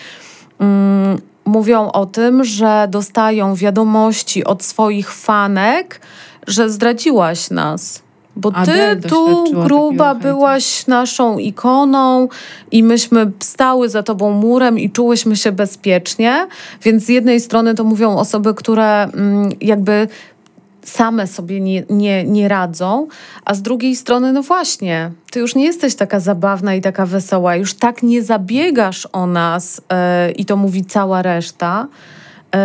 mm, 0.59 1.19
mówią 1.45 1.93
o 1.93 2.07
tym, 2.07 2.45
że 2.45 2.87
dostają 2.91 3.55
wiadomości 3.55 4.45
od 4.45 4.63
swoich 4.63 5.13
fanek, 5.13 6.01
że 6.47 6.71
zdradziłaś 6.71 7.51
nas. 7.51 8.03
Bo 8.37 8.51
ty 8.51 9.09
tu 9.09 9.45
gruba 9.65 10.15
byłaś 10.15 10.87
naszą 10.87 11.39
ikoną 11.39 12.29
i 12.71 12.83
myśmy 12.83 13.31
stały 13.41 13.89
za 13.89 14.03
tobą 14.03 14.31
murem 14.31 14.79
i 14.79 14.91
czułyśmy 14.91 15.37
się 15.37 15.53
bezpiecznie. 15.53 16.47
Więc 16.83 17.05
z 17.05 17.09
jednej 17.09 17.41
strony 17.41 17.75
to 17.75 17.85
mówią 17.85 18.17
osoby, 18.17 18.55
które 18.55 19.03
mm, 19.03 19.51
jakby 19.61 20.09
same 20.85 21.27
sobie 21.27 21.61
nie, 21.61 21.85
nie, 21.91 22.25
nie 22.25 22.49
radzą, 22.49 23.09
a 23.45 23.55
z 23.55 23.63
drugiej 23.63 23.97
strony, 23.97 24.33
no 24.33 24.43
właśnie, 24.43 25.13
ty 25.31 25.41
już 25.41 25.55
nie 25.55 25.65
jesteś 25.65 25.95
taka 25.95 26.21
zabawna 26.21 26.75
i 26.75 26.81
taka 26.81 27.07
wesoła, 27.07 27.57
już 27.57 27.75
tak 27.75 28.03
nie 28.03 28.23
zabiegasz 28.23 29.09
o 29.13 29.27
nas 29.27 29.81
yy, 30.27 30.33
i 30.33 30.45
to 30.45 30.57
mówi 30.57 30.85
cała 30.85 31.23
reszta. 31.23 31.89
Yy, 32.55 32.61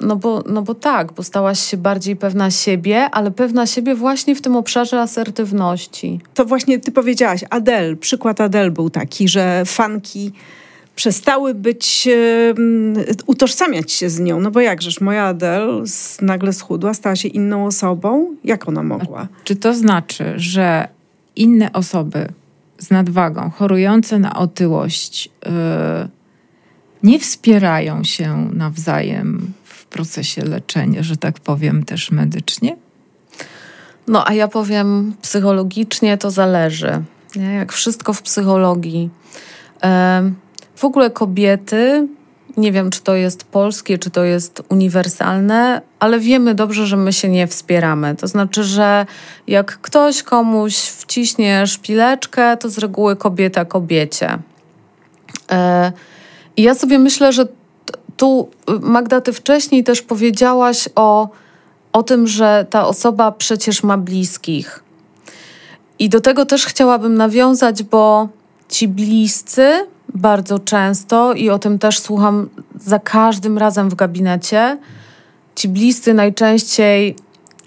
no 0.00 0.16
bo, 0.16 0.44
no 0.48 0.62
bo 0.62 0.74
tak, 0.74 1.12
bo 1.12 1.22
stałaś 1.22 1.60
się 1.60 1.76
bardziej 1.76 2.16
pewna 2.16 2.50
siebie, 2.50 3.10
ale 3.10 3.30
pewna 3.30 3.66
siebie 3.66 3.94
właśnie 3.94 4.34
w 4.34 4.42
tym 4.42 4.56
obszarze 4.56 5.00
asertywności. 5.00 6.20
To 6.34 6.44
właśnie 6.44 6.80
ty 6.80 6.92
powiedziałaś, 6.92 7.44
Adel, 7.50 7.96
przykład 7.96 8.40
Adel 8.40 8.70
był 8.70 8.90
taki, 8.90 9.28
że 9.28 9.62
fanki 9.66 10.32
przestały 10.96 11.54
być, 11.54 12.08
utożsamiać 13.26 13.92
się 13.92 14.10
z 14.10 14.20
nią. 14.20 14.40
No 14.40 14.50
bo 14.50 14.60
jakżeż, 14.60 15.00
moja 15.00 15.24
Adele 15.24 15.82
nagle 16.20 16.52
schudła, 16.52 16.94
stała 16.94 17.16
się 17.16 17.28
inną 17.28 17.66
osobą? 17.66 18.36
Jak 18.44 18.68
ona 18.68 18.82
mogła? 18.82 19.28
Czy 19.44 19.56
to 19.56 19.74
znaczy, 19.74 20.32
że 20.36 20.88
inne 21.36 21.72
osoby 21.72 22.28
z 22.78 22.90
nadwagą, 22.90 23.50
chorujące 23.50 24.18
na 24.18 24.34
otyłość, 24.34 25.28
yy, 25.44 25.50
nie 27.02 27.18
wspierają 27.18 28.04
się 28.04 28.50
nawzajem 28.52 29.52
w 29.64 29.86
procesie 29.86 30.44
leczenia, 30.44 31.02
że 31.02 31.16
tak 31.16 31.40
powiem, 31.40 31.84
też 31.84 32.10
medycznie? 32.10 32.76
No, 34.08 34.28
a 34.28 34.34
ja 34.34 34.48
powiem, 34.48 35.14
psychologicznie 35.22 36.18
to 36.18 36.30
zależy. 36.30 37.02
Nie? 37.36 37.54
Jak 37.54 37.72
wszystko 37.72 38.12
w 38.12 38.22
psychologii. 38.22 39.10
W 40.82 40.84
ogóle 40.84 41.10
kobiety, 41.10 42.08
nie 42.56 42.72
wiem, 42.72 42.90
czy 42.90 43.02
to 43.02 43.14
jest 43.14 43.44
polskie, 43.44 43.98
czy 43.98 44.10
to 44.10 44.24
jest 44.24 44.62
uniwersalne, 44.68 45.82
ale 45.98 46.20
wiemy 46.20 46.54
dobrze, 46.54 46.86
że 46.86 46.96
my 46.96 47.12
się 47.12 47.28
nie 47.28 47.46
wspieramy. 47.46 48.16
To 48.16 48.26
znaczy, 48.26 48.64
że 48.64 49.06
jak 49.46 49.78
ktoś 49.78 50.22
komuś 50.22 50.76
wciśnie 50.76 51.66
szpileczkę, 51.66 52.56
to 52.56 52.70
z 52.70 52.78
reguły 52.78 53.16
kobieta 53.16 53.64
kobiecie. 53.64 54.38
E, 55.52 55.92
I 56.56 56.62
ja 56.62 56.74
sobie 56.74 56.98
myślę, 56.98 57.32
że 57.32 57.46
tu, 58.16 58.50
Magda, 58.80 59.20
ty 59.20 59.32
wcześniej 59.32 59.84
też 59.84 60.02
powiedziałaś 60.02 60.88
o, 60.94 61.28
o 61.92 62.02
tym, 62.02 62.26
że 62.26 62.66
ta 62.70 62.86
osoba 62.86 63.32
przecież 63.32 63.82
ma 63.82 63.98
bliskich. 63.98 64.84
I 65.98 66.08
do 66.08 66.20
tego 66.20 66.46
też 66.46 66.66
chciałabym 66.66 67.14
nawiązać, 67.14 67.82
bo 67.82 68.28
ci 68.68 68.88
bliscy 68.88 69.86
bardzo 70.14 70.58
często 70.58 71.32
i 71.32 71.50
o 71.50 71.58
tym 71.58 71.78
też 71.78 71.98
słucham 71.98 72.48
za 72.80 72.98
każdym 72.98 73.58
razem 73.58 73.88
w 73.88 73.94
gabinecie. 73.94 74.78
Ci 75.54 75.68
bliscy 75.68 76.14
najczęściej 76.14 77.16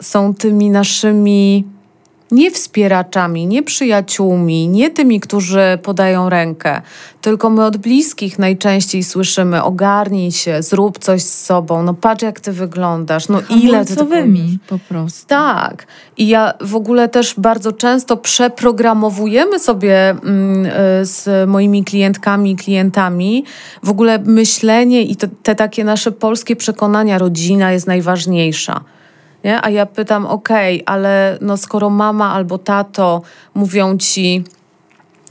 są 0.01 0.33
tymi 0.33 0.69
naszymi 0.69 1.63
nie 2.35 2.51
wspieraczami, 2.51 3.47
nie 3.47 3.63
przyjaciółmi, 3.63 4.67
nie 4.67 4.89
tymi, 4.89 5.19
którzy 5.19 5.79
podają 5.83 6.29
rękę, 6.29 6.81
tylko 7.21 7.49
my 7.49 7.65
od 7.65 7.77
bliskich 7.77 8.39
najczęściej 8.39 9.03
słyszymy: 9.03 9.63
ogarnij 9.63 10.31
się, 10.31 10.61
zrób 10.61 10.99
coś 10.99 11.21
z 11.21 11.45
sobą, 11.45 11.83
no 11.83 11.93
patrz 11.93 12.23
jak 12.23 12.39
ty 12.39 12.51
wyglądasz, 12.51 13.29
no 13.29 13.41
ile 13.49 13.85
ty. 13.85 13.95
po 14.67 14.79
prostu. 14.79 15.27
Tak. 15.27 15.87
I 16.17 16.27
ja 16.27 16.53
w 16.61 16.75
ogóle 16.75 17.09
też 17.09 17.33
bardzo 17.37 17.71
często 17.71 18.17
przeprogramowujemy 18.17 19.59
sobie 19.59 20.09
mm, 20.09 20.65
y, 20.65 20.69
z 21.05 21.49
moimi 21.49 21.83
klientkami 21.83 22.51
i 22.51 22.55
klientami 22.55 23.43
w 23.83 23.89
ogóle 23.89 24.19
myślenie 24.19 25.01
i 25.01 25.15
te, 25.15 25.27
te 25.27 25.55
takie 25.55 25.83
nasze 25.83 26.11
polskie 26.11 26.55
przekonania: 26.55 27.17
rodzina 27.17 27.71
jest 27.71 27.87
najważniejsza 27.87 28.81
nie? 29.45 29.61
A 29.61 29.69
ja 29.69 29.85
pytam, 29.85 30.25
okej, 30.25 30.81
okay, 30.81 30.95
ale 30.95 31.37
no 31.41 31.57
skoro 31.57 31.89
mama 31.89 32.33
albo 32.33 32.57
tato 32.57 33.21
mówią 33.53 33.97
ci, 33.97 34.43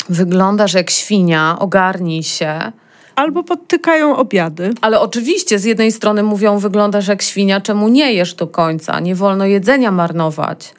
wyglądasz 0.09 0.75
jak 0.75 0.91
świnia, 0.91 1.57
ogarnij 1.59 2.23
się. 2.23 2.73
Albo 3.17 3.43
podtykają 3.43 4.17
obiady. 4.17 4.71
Ale 4.81 5.01
oczywiście 5.01 5.59
z 5.59 5.65
jednej 5.65 5.93
strony 5.93 6.23
mówią, 6.23 6.59
wyglądasz 6.59 7.09
jak 7.09 7.23
świnia, 7.23 7.61
czemu 7.61 7.89
nie 7.89 8.13
jesz 8.13 8.35
do 8.35 8.47
końca? 8.47 9.01
Nie 9.01 9.15
wolno 9.15 9.47
jedzenia 9.47 9.93
marnować 9.93 10.75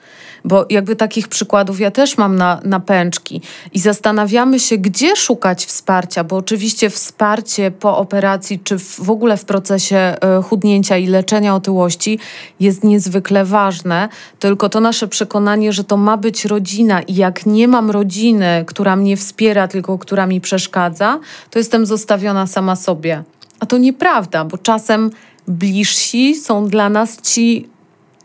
bo 0.45 0.65
jakby 0.69 0.95
takich 0.95 1.27
przykładów 1.27 1.79
ja 1.79 1.91
też 1.91 2.17
mam 2.17 2.35
na, 2.35 2.59
na 2.63 2.79
pęczki 2.79 3.41
i 3.73 3.79
zastanawiamy 3.79 4.59
się, 4.59 4.77
gdzie 4.77 5.15
szukać 5.15 5.65
wsparcia, 5.65 6.23
bo 6.23 6.35
oczywiście 6.35 6.89
wsparcie 6.89 7.71
po 7.71 7.97
operacji, 7.97 8.59
czy 8.59 8.79
w 8.79 9.09
ogóle 9.09 9.37
w 9.37 9.45
procesie 9.45 9.97
e, 9.97 10.41
chudnięcia 10.43 10.97
i 10.97 11.07
leczenia 11.07 11.55
otyłości 11.55 12.19
jest 12.59 12.83
niezwykle 12.83 13.45
ważne, 13.45 14.09
tylko 14.39 14.69
to 14.69 14.79
nasze 14.79 15.07
przekonanie, 15.07 15.73
że 15.73 15.83
to 15.83 15.97
ma 15.97 16.17
być 16.17 16.45
rodzina 16.45 17.01
i 17.01 17.15
jak 17.15 17.45
nie 17.45 17.67
mam 17.67 17.91
rodziny, 17.91 18.63
która 18.67 18.95
mnie 18.95 19.17
wspiera, 19.17 19.67
tylko 19.67 19.97
która 19.97 20.27
mi 20.27 20.41
przeszkadza, 20.41 21.19
to 21.49 21.59
jestem 21.59 21.85
zostawiona 21.85 22.47
sama 22.47 22.75
sobie. 22.75 23.23
A 23.59 23.65
to 23.65 23.77
nieprawda, 23.77 24.45
bo 24.45 24.57
czasem 24.57 25.11
bliżsi 25.47 26.35
są 26.35 26.67
dla 26.67 26.89
nas 26.89 27.21
ci 27.21 27.74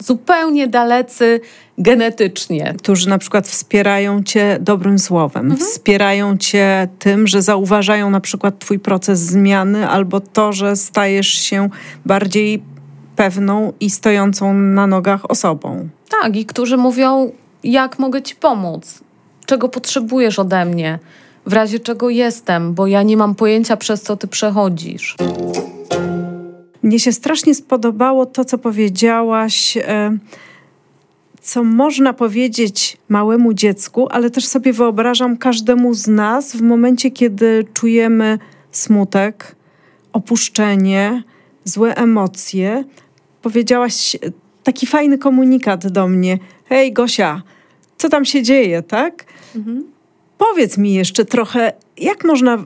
zupełnie 0.02 0.68
dalecy 0.68 1.40
genetycznie. 1.78 2.74
Którzy 2.78 3.08
na 3.08 3.18
przykład 3.18 3.48
wspierają 3.48 4.22
cię 4.22 4.58
dobrym 4.60 4.98
słowem, 4.98 5.50
mhm. 5.50 5.70
wspierają 5.70 6.36
cię 6.36 6.88
tym, 6.98 7.26
że 7.26 7.42
zauważają 7.42 8.10
na 8.10 8.20
przykład 8.20 8.58
twój 8.58 8.78
proces 8.78 9.20
zmiany 9.20 9.88
albo 9.88 10.20
to, 10.20 10.52
że 10.52 10.76
stajesz 10.76 11.28
się 11.28 11.68
bardziej 12.06 12.62
pewną 13.16 13.72
i 13.80 13.90
stojącą 13.90 14.54
na 14.54 14.86
nogach 14.86 15.30
osobą. 15.30 15.88
Tak, 16.22 16.36
i 16.36 16.46
którzy 16.46 16.76
mówią, 16.76 17.32
jak 17.64 17.98
mogę 17.98 18.22
ci 18.22 18.36
pomóc, 18.36 19.00
czego 19.46 19.68
potrzebujesz 19.68 20.38
ode 20.38 20.64
mnie, 20.64 20.98
w 21.46 21.52
razie 21.52 21.80
czego 21.80 22.10
jestem, 22.10 22.74
bo 22.74 22.86
ja 22.86 23.02
nie 23.02 23.16
mam 23.16 23.34
pojęcia, 23.34 23.76
przez 23.76 24.02
co 24.02 24.16
ty 24.16 24.28
przechodzisz. 24.28 25.16
Mnie 26.82 27.00
się 27.00 27.12
strasznie 27.12 27.54
spodobało 27.54 28.26
to, 28.26 28.44
co 28.44 28.58
powiedziałaś. 28.58 29.76
E, 29.76 30.18
co 31.40 31.64
można 31.64 32.12
powiedzieć 32.12 32.96
małemu 33.08 33.54
dziecku, 33.54 34.08
ale 34.10 34.30
też 34.30 34.46
sobie 34.46 34.72
wyobrażam 34.72 35.36
każdemu 35.36 35.94
z 35.94 36.08
nas 36.08 36.56
w 36.56 36.62
momencie, 36.62 37.10
kiedy 37.10 37.66
czujemy 37.74 38.38
smutek, 38.70 39.56
opuszczenie, 40.12 41.22
złe 41.64 41.94
emocje. 41.96 42.84
Powiedziałaś 43.42 44.16
taki 44.62 44.86
fajny 44.86 45.18
komunikat 45.18 45.86
do 45.86 46.08
mnie: 46.08 46.38
Hej, 46.64 46.92
Gosia, 46.92 47.42
co 47.96 48.08
tam 48.08 48.24
się 48.24 48.42
dzieje, 48.42 48.82
tak? 48.82 49.24
Mhm. 49.56 49.84
Powiedz 50.38 50.78
mi 50.78 50.94
jeszcze 50.94 51.24
trochę, 51.24 51.72
jak 51.96 52.24
można 52.24 52.64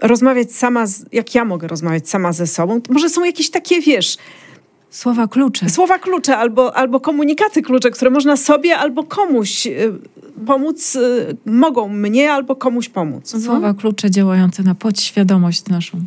rozmawiać 0.00 0.52
sama, 0.52 0.86
z, 0.86 1.04
jak 1.12 1.34
ja 1.34 1.44
mogę 1.44 1.68
rozmawiać 1.68 2.08
sama 2.08 2.32
ze 2.32 2.46
sobą? 2.46 2.80
Może 2.90 3.08
są 3.08 3.24
jakieś 3.24 3.50
takie, 3.50 3.80
wiesz, 3.80 4.16
Słowa 4.94 5.28
klucze. 5.28 5.70
Słowa 5.70 5.98
klucze 5.98 6.36
albo, 6.36 6.76
albo 6.76 7.00
komunikaty 7.00 7.62
klucze, 7.62 7.90
które 7.90 8.10
można 8.10 8.36
sobie 8.36 8.78
albo 8.78 9.04
komuś 9.04 9.66
y, 9.66 9.92
pomóc, 10.46 10.96
y, 10.96 11.36
mogą 11.46 11.88
mnie 11.88 12.32
albo 12.32 12.56
komuś 12.56 12.88
pomóc. 12.88 13.30
Słowa 13.30 13.56
mhm. 13.56 13.74
klucze 13.74 14.10
działające 14.10 14.62
na 14.62 14.74
podświadomość 14.74 15.66
naszą. 15.66 15.98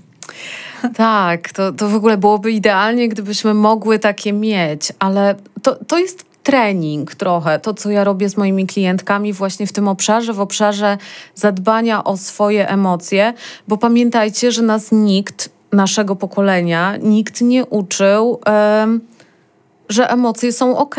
Tak, 0.95 1.51
to, 1.51 1.71
to 1.71 1.89
w 1.89 1.95
ogóle 1.95 2.17
byłoby 2.17 2.51
idealnie, 2.51 3.09
gdybyśmy 3.09 3.53
mogły 3.53 3.99
takie 3.99 4.33
mieć, 4.33 4.93
ale 4.99 5.35
to, 5.61 5.75
to 5.75 5.97
jest 5.97 6.25
trening 6.47 7.15
trochę, 7.15 7.59
to 7.59 7.73
co 7.73 7.89
ja 7.89 8.03
robię 8.03 8.29
z 8.29 8.37
moimi 8.37 8.67
klientkami 8.67 9.33
właśnie 9.33 9.67
w 9.67 9.73
tym 9.73 9.87
obszarze, 9.87 10.33
w 10.33 10.39
obszarze 10.39 10.97
zadbania 11.35 12.03
o 12.03 12.17
swoje 12.17 12.69
emocje, 12.69 13.33
bo 13.67 13.77
pamiętajcie, 13.77 14.51
że 14.51 14.61
nas 14.61 14.91
nikt, 14.91 15.49
naszego 15.71 16.15
pokolenia, 16.15 16.97
nikt 16.97 17.41
nie 17.41 17.65
uczył, 17.65 18.39
że 19.89 20.09
emocje 20.11 20.51
są 20.51 20.77
ok. 20.77 20.95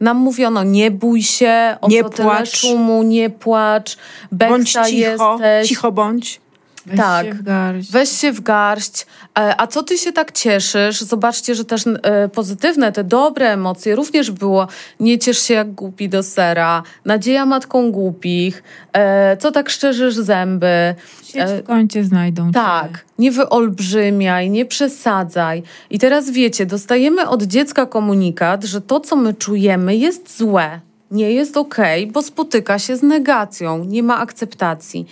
Nam 0.00 0.16
mówiono, 0.16 0.64
nie 0.64 0.90
bój 0.90 1.22
się, 1.22 1.76
o 1.80 1.88
nie 1.88 2.02
co 2.02 2.10
płacz. 2.10 2.16
tyle 2.16 2.46
szumu, 2.46 3.02
nie 3.02 3.30
płacz, 3.30 3.96
bądź 4.32 4.72
cicho, 4.72 4.88
jesteś. 4.88 5.68
cicho 5.68 5.92
bądź. 5.92 6.40
Weź 6.86 6.96
tak, 6.96 7.26
się 7.26 7.34
w 7.34 7.42
garść. 7.42 7.90
weź 7.90 8.10
się 8.10 8.32
w 8.32 8.40
garść. 8.40 9.06
E, 9.38 9.60
a 9.60 9.66
co 9.66 9.82
ty 9.82 9.98
się 9.98 10.12
tak 10.12 10.32
cieszysz? 10.32 11.00
Zobaczcie, 11.00 11.54
że 11.54 11.64
też 11.64 11.84
e, 11.86 12.28
pozytywne, 12.28 12.92
te 12.92 13.04
dobre 13.04 13.52
emocje 13.52 13.96
również 13.96 14.30
było. 14.30 14.68
Nie 15.00 15.18
ciesz 15.18 15.38
się 15.38 15.54
jak 15.54 15.72
głupi 15.72 16.08
do 16.08 16.22
sera, 16.22 16.82
nadzieja 17.04 17.46
matką 17.46 17.92
głupich, 17.92 18.62
e, 18.92 19.36
co 19.36 19.52
tak 19.52 19.70
szczerzysz 19.70 20.14
zęby. 20.14 20.94
Sieć 21.24 21.50
w 21.62 21.62
kącie 21.62 22.04
znajdą 22.04 22.52
Tak, 22.52 23.04
nie 23.18 23.32
wyolbrzymiaj, 23.32 24.50
nie 24.50 24.66
przesadzaj. 24.66 25.62
I 25.90 25.98
teraz 25.98 26.30
wiecie, 26.30 26.66
dostajemy 26.66 27.28
od 27.28 27.42
dziecka 27.42 27.86
komunikat, 27.86 28.64
że 28.64 28.80
to, 28.80 29.00
co 29.00 29.16
my 29.16 29.34
czujemy, 29.34 29.96
jest 29.96 30.38
złe. 30.38 30.80
Nie 31.10 31.32
jest 31.32 31.56
okej, 31.56 32.02
okay, 32.02 32.12
bo 32.12 32.22
spotyka 32.22 32.78
się 32.78 32.96
z 32.96 33.02
negacją, 33.02 33.84
nie 33.84 34.02
ma 34.02 34.18
akceptacji. 34.18 35.06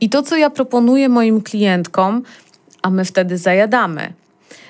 I 0.00 0.08
to, 0.08 0.22
co 0.22 0.36
ja 0.36 0.50
proponuję 0.50 1.08
moim 1.08 1.42
klientkom, 1.42 2.22
a 2.82 2.90
my 2.90 3.04
wtedy 3.04 3.38
zajadamy. 3.38 4.12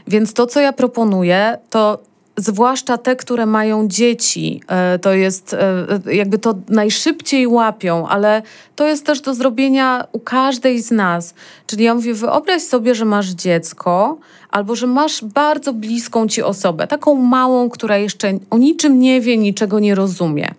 Więc 0.07 0.33
to, 0.33 0.47
co 0.47 0.61
ja 0.61 0.73
proponuję, 0.73 1.59
to 1.71 1.99
zwłaszcza 2.37 2.99
te, 2.99 3.17
które 3.17 3.47
mają 3.47 3.89
dzieci, 3.89 4.61
e, 4.69 4.99
to 4.99 5.13
jest 5.13 5.55
e, 5.55 6.15
jakby 6.15 6.39
to 6.39 6.55
najszybciej 6.69 7.47
łapią, 7.47 8.09
ale 8.09 8.43
to 8.77 8.87
jest 8.87 9.07
też 9.07 9.21
do 9.21 9.35
zrobienia 9.35 10.05
u 10.13 10.21
każdej 10.21 10.83
z 10.83 10.91
nas. 10.91 11.35
Czyli 11.67 11.85
ja 11.85 11.95
mówię, 11.95 12.15
wyobraź 12.15 12.63
sobie, 12.63 12.95
że 12.95 13.05
masz 13.05 13.29
dziecko 13.29 14.19
albo 14.51 14.77
że 14.77 14.87
masz 14.87 15.25
bardzo 15.25 15.73
bliską 15.73 16.29
ci 16.29 16.43
osobę, 16.43 16.87
taką 16.87 17.15
małą, 17.15 17.71
która 17.71 17.97
jeszcze 17.97 18.39
o 18.51 18.59
niczym 18.59 18.99
nie 18.99 19.21
wie, 19.21 19.37
niczego 19.37 19.79
nie 19.79 19.95
rozumie. 19.95 20.55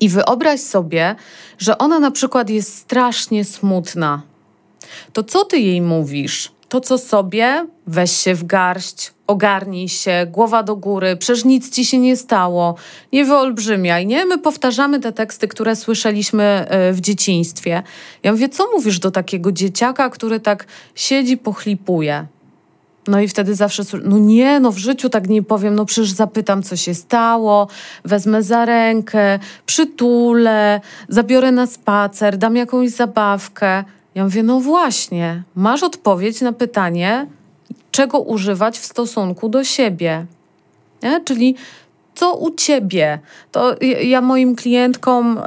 I 0.00 0.08
wyobraź 0.08 0.60
sobie, 0.60 1.16
że 1.58 1.78
ona 1.78 1.98
na 1.98 2.10
przykład 2.10 2.50
jest 2.50 2.74
strasznie 2.76 3.44
smutna. 3.44 4.22
To 5.12 5.22
co 5.22 5.44
ty 5.44 5.58
jej 5.58 5.82
mówisz? 5.82 6.52
to 6.68 6.80
co 6.80 6.98
sobie, 6.98 7.66
weź 7.86 8.12
się 8.12 8.34
w 8.34 8.44
garść, 8.44 9.12
ogarnij 9.26 9.88
się, 9.88 10.26
głowa 10.30 10.62
do 10.62 10.76
góry, 10.76 11.16
przecież 11.16 11.44
nic 11.44 11.74
ci 11.74 11.84
się 11.84 11.98
nie 11.98 12.16
stało, 12.16 12.74
nie 13.12 13.24
wyolbrzymiaj, 13.24 14.06
nie? 14.06 14.26
My 14.26 14.38
powtarzamy 14.38 15.00
te 15.00 15.12
teksty, 15.12 15.48
które 15.48 15.76
słyszeliśmy 15.76 16.44
e, 16.44 16.92
w 16.92 17.00
dzieciństwie. 17.00 17.82
Ja 18.22 18.32
mówię, 18.32 18.48
co 18.48 18.70
mówisz 18.72 18.98
do 18.98 19.10
takiego 19.10 19.52
dzieciaka, 19.52 20.10
który 20.10 20.40
tak 20.40 20.66
siedzi, 20.94 21.36
pochlipuje? 21.36 22.26
No 23.08 23.20
i 23.20 23.28
wtedy 23.28 23.54
zawsze, 23.54 23.82
no 24.04 24.18
nie, 24.18 24.60
no 24.60 24.72
w 24.72 24.78
życiu 24.78 25.08
tak 25.08 25.28
nie 25.28 25.42
powiem, 25.42 25.74
no 25.74 25.84
przecież 25.84 26.10
zapytam, 26.10 26.62
co 26.62 26.76
się 26.76 26.94
stało, 26.94 27.68
wezmę 28.04 28.42
za 28.42 28.64
rękę, 28.64 29.38
przytulę, 29.66 30.80
zabiorę 31.08 31.52
na 31.52 31.66
spacer, 31.66 32.36
dam 32.36 32.56
jakąś 32.56 32.90
zabawkę. 32.90 33.84
Ja 34.14 34.24
mówię, 34.24 34.42
no 34.42 34.60
właśnie, 34.60 35.42
masz 35.54 35.82
odpowiedź 35.82 36.40
na 36.40 36.52
pytanie, 36.52 37.26
czego 37.90 38.20
używać 38.20 38.78
w 38.78 38.84
stosunku 38.84 39.48
do 39.48 39.64
siebie. 39.64 40.26
Nie? 41.02 41.20
Czyli 41.24 41.54
co 42.14 42.34
u 42.34 42.54
ciebie? 42.54 43.18
To 43.52 43.76
ja 44.02 44.20
moim 44.20 44.56
klientkom 44.56 45.38
y, 45.38 45.42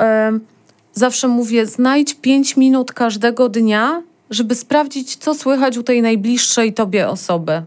zawsze 0.94 1.28
mówię, 1.28 1.66
znajdź 1.66 2.14
pięć 2.14 2.58
minut 2.58 2.92
każdego 2.92 3.50
dnia, 3.50 4.02
żeby 4.32 4.56
sprawdzić, 4.56 5.16
co 5.16 5.36
słychać 5.36 5.78
u 5.78 5.84
tej 5.84 6.02
najbliższej 6.02 6.74
tobie 6.74 7.10
osoby. 7.10 7.64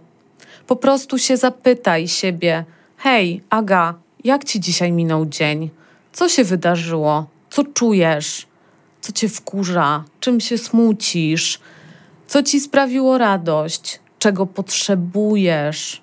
Po 0.66 0.76
prostu 0.76 1.18
się 1.18 1.36
zapytaj 1.36 2.08
siebie: 2.08 2.64
Hej, 2.96 3.42
Aga, 3.50 3.94
jak 4.24 4.44
ci 4.44 4.60
dzisiaj 4.60 4.92
minął 4.92 5.26
dzień? 5.26 5.70
Co 6.12 6.28
się 6.28 6.44
wydarzyło? 6.44 7.26
Co 7.50 7.64
czujesz? 7.64 8.46
Co 9.00 9.12
cię 9.12 9.28
wkurza? 9.28 10.04
Czym 10.20 10.40
się 10.40 10.58
smucisz? 10.58 11.60
Co 12.26 12.42
ci 12.42 12.60
sprawiło 12.60 13.18
radość? 13.18 14.00
Czego 14.18 14.46
potrzebujesz? 14.46 16.02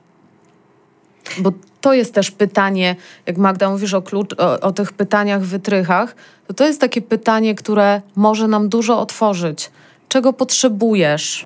Bo 1.38 1.52
to 1.82 1.94
jest 1.94 2.14
też 2.14 2.32
pytanie, 2.32 2.96
jak 3.26 3.38
Magda 3.38 3.70
mówisz 3.70 3.94
o, 3.94 4.02
klucz, 4.02 4.34
o, 4.40 4.60
o 4.60 4.72
tych 4.72 4.94
pytaniach, 4.94 5.42
wytrychach, 5.42 6.16
to 6.48 6.54
to 6.54 6.66
jest 6.66 6.82
takie 6.82 7.02
pytanie, 7.02 7.56
które 7.56 8.02
może 8.16 8.48
nam 8.48 8.70
dużo 8.70 9.00
otworzyć 9.00 9.72
czego 10.12 10.34
potrzebujesz. 10.34 11.44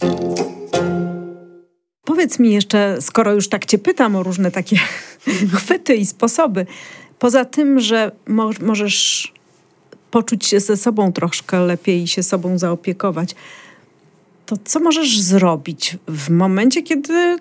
Powiedz 2.03 2.39
mi 2.39 2.53
jeszcze, 2.53 2.97
skoro 3.01 3.34
już 3.34 3.49
tak 3.49 3.66
Cię 3.66 3.78
pytam 3.78 4.16
o 4.16 4.24
różne 4.24 4.51
takie 4.51 4.76
chwyty 5.57 5.95
i 5.95 6.05
sposoby, 6.05 6.66
poza 7.20 7.45
tym, 7.45 7.80
że 7.80 8.11
mo 8.28 8.49
możesz 8.61 9.34
poczuć 10.11 10.45
się 10.45 10.59
ze 10.59 10.78
sobą 10.78 11.11
troszkę 11.11 11.59
lepiej 11.59 12.03
i 12.03 12.07
się 12.07 12.24
sobą 12.24 12.57
zaopiekować, 12.57 13.36
to 14.45 14.57
co 14.66 14.80
możesz 14.80 15.22
zrobić 15.22 15.97
w 16.07 16.30
momencie, 16.30 16.84
kiedy 16.84 17.38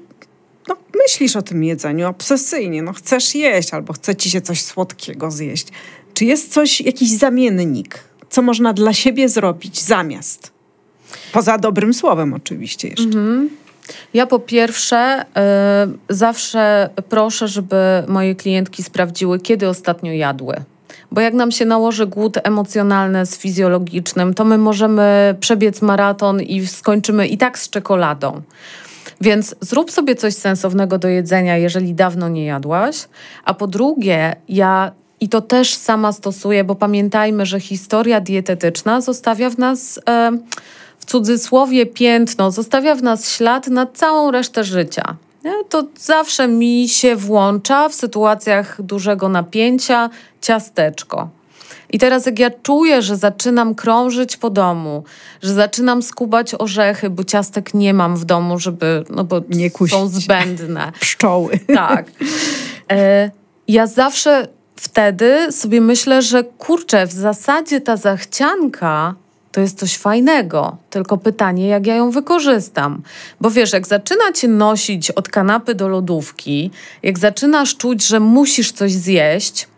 no, 0.68 0.77
myślisz 1.05 1.37
o 1.37 1.43
tym 1.43 1.64
jedzeniu 1.64 2.09
obsesyjnie, 2.09 2.83
no 2.83 2.93
chcesz 2.93 3.35
jeść 3.35 3.75
albo 3.75 3.93
chce 3.93 4.16
ci 4.16 4.31
się 4.31 4.41
coś 4.41 4.62
słodkiego 4.62 5.31
zjeść? 5.31 5.66
Czy 6.14 6.25
jest 6.25 6.53
coś, 6.53 6.81
jakiś 6.81 7.11
zamiennik, 7.11 8.05
co 8.31 8.43
można 8.43 8.72
dla 8.72 8.93
siebie 8.93 9.29
zrobić 9.29 9.83
zamiast? 9.83 10.54
Poza 11.33 11.59
dobrym 11.59 11.95
słowem 11.95 12.35
oczywiście 12.35 12.89
jeszcze. 12.89 13.05
Mhm. 13.05 13.51
Ja 14.15 14.27
po 14.27 14.39
pierwsze 14.39 15.25
y, 16.09 16.15
zawsze 16.15 16.91
proszę, 17.09 17.49
żeby 17.49 17.77
moje 18.09 18.35
klientki 18.35 18.83
sprawdziły, 18.83 19.41
kiedy 19.41 19.69
ostatnio 19.69 20.12
jadły. 20.12 20.57
Bo 21.12 21.21
jak 21.21 21.35
nam 21.35 21.51
się 21.51 21.65
nałoży 21.65 22.07
głód 22.07 22.39
emocjonalny 22.43 23.27
z 23.27 23.39
fizjologicznym, 23.39 24.35
to 24.35 24.45
my 24.45 24.59
możemy 24.59 25.35
przebiec 25.41 25.83
maraton 25.83 26.41
i 26.41 26.67
skończymy 26.67 27.27
i 27.27 27.39
tak 27.39 27.59
z 27.59 27.71
czekoladą. 27.71 28.43
Więc 29.21 29.55
zrób 29.61 29.91
sobie 29.91 30.15
coś 30.15 30.35
sensownego 30.35 30.99
do 30.99 31.09
jedzenia, 31.09 31.57
jeżeli 31.57 31.95
dawno 31.95 32.29
nie 32.29 32.45
jadłaś. 32.45 33.09
A 33.45 33.55
po 33.55 33.67
drugie, 33.67 34.37
ja 34.49 34.93
i 35.21 35.29
to 35.29 35.41
też 35.41 35.75
sama 35.75 36.12
stosuję, 36.12 36.65
bo 36.65 36.75
pamiętajmy, 36.75 37.47
że 37.47 37.61
historia 37.61 38.21
dietetyczna 38.21 39.01
zostawia 39.01 39.51
w 39.51 39.59
nas. 39.59 39.99
Y, 39.99 40.01
w 41.05 41.07
cudzysłowie 41.07 41.87
piętno, 41.87 42.51
zostawia 42.51 42.95
w 42.95 43.03
nas 43.03 43.31
ślad 43.31 43.67
na 43.67 43.87
całą 43.87 44.31
resztę 44.31 44.65
życia. 44.65 45.17
To 45.69 45.85
zawsze 45.99 46.49
mi 46.49 46.89
się 46.89 47.17
włącza 47.17 47.89
w 47.89 47.95
sytuacjach 47.95 48.83
dużego 48.83 49.29
napięcia 49.29 50.11
ciasteczko. 50.41 51.29
I 51.91 51.99
teraz, 51.99 52.27
jak 52.27 52.39
ja 52.39 52.51
czuję, 52.63 53.03
że 53.03 53.17
zaczynam 53.17 53.75
krążyć 53.75 54.37
po 54.37 54.51
domu, 54.51 55.05
że 55.43 55.55
zaczynam 55.55 56.03
skubać 56.03 56.55
orzechy, 56.59 57.11
bo 57.11 57.25
ciastek 57.25 57.75
nie 57.75 57.95
mam 57.95 58.17
w 58.17 58.25
domu, 58.25 58.59
żeby, 58.59 59.05
no 59.11 59.25
bo 59.25 59.41
nie 59.49 59.71
są 59.91 60.09
zbędne. 60.09 60.93
Pszczoły. 61.01 61.59
Tak. 61.75 62.07
E, 62.91 63.31
ja 63.69 63.87
zawsze 63.87 64.49
wtedy 64.77 65.53
sobie 65.53 65.81
myślę, 65.81 66.23
że 66.23 66.45
kurczę, 66.45 67.07
w 67.07 67.13
zasadzie 67.13 67.81
ta 67.81 67.97
zachcianka 67.97 69.15
to 69.55 69.61
jest 69.61 69.79
coś 69.79 69.97
fajnego. 69.97 70.77
Tylko 70.91 71.19
pytanie, 71.19 71.69
jak 71.69 71.87
ja 71.87 71.95
ją 71.95 72.11
wykorzystam. 72.11 73.03
Bo 73.41 73.51
wiesz, 73.51 73.73
jak 73.73 73.87
zaczyna 73.87 74.33
cię 74.33 74.49
nosić 74.49 75.11
od 75.11 75.29
kanapy 75.29 75.75
do 75.75 75.89
lodówki, 75.89 76.71
jak 77.03 77.19
zaczynasz 77.19 77.77
czuć, 77.77 78.07
że 78.07 78.21
musisz 78.21 78.73
coś 78.73 78.93
zjeść, 78.93 79.69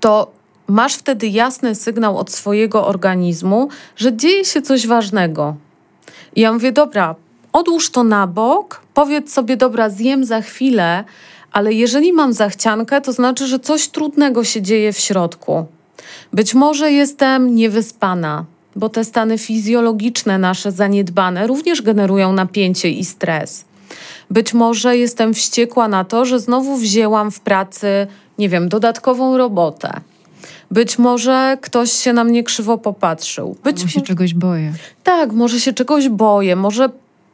to 0.00 0.32
masz 0.66 0.94
wtedy 0.94 1.26
jasny 1.26 1.74
sygnał 1.74 2.18
od 2.18 2.30
swojego 2.30 2.86
organizmu, 2.86 3.68
że 3.96 4.16
dzieje 4.16 4.44
się 4.44 4.62
coś 4.62 4.86
ważnego. 4.86 5.56
I 6.36 6.40
ja 6.40 6.52
mówię, 6.52 6.72
dobra, 6.72 7.14
odłóż 7.52 7.90
to 7.90 8.04
na 8.04 8.26
bok, 8.26 8.82
powiedz 8.94 9.32
sobie, 9.32 9.56
dobra, 9.56 9.90
zjem 9.90 10.24
za 10.24 10.40
chwilę, 10.40 11.04
ale 11.52 11.72
jeżeli 11.72 12.12
mam 12.12 12.32
zachciankę, 12.32 13.00
to 13.00 13.12
znaczy, 13.12 13.46
że 13.46 13.58
coś 13.58 13.88
trudnego 13.88 14.44
się 14.44 14.62
dzieje 14.62 14.92
w 14.92 14.98
środku. 14.98 15.66
Być 16.32 16.54
może 16.54 16.92
jestem 16.92 17.54
niewyspana, 17.54 18.44
bo 18.76 18.88
te 18.88 19.04
stany 19.04 19.38
fizjologiczne 19.38 20.38
nasze 20.38 20.72
zaniedbane 20.72 21.46
również 21.46 21.82
generują 21.82 22.32
napięcie 22.32 22.90
i 22.90 23.04
stres. 23.04 23.64
Być 24.30 24.54
może 24.54 24.96
jestem 24.96 25.34
wściekła 25.34 25.88
na 25.88 26.04
to, 26.04 26.24
że 26.24 26.40
znowu 26.40 26.76
wzięłam 26.76 27.30
w 27.30 27.40
pracy, 27.40 28.06
nie 28.38 28.48
wiem, 28.48 28.68
dodatkową 28.68 29.36
robotę. 29.36 30.00
Być 30.70 30.98
może 30.98 31.58
ktoś 31.60 31.92
się 31.92 32.12
na 32.12 32.24
mnie 32.24 32.44
krzywo 32.44 32.78
popatrzył. 32.78 33.56
Być 33.64 33.82
może 33.82 33.88
się 33.88 34.00
czegoś 34.00 34.34
boję. 34.34 34.72
Tak, 35.04 35.32
może 35.32 35.60
się 35.60 35.72
czegoś 35.72 36.08
boję, 36.08 36.56
może 36.56 36.88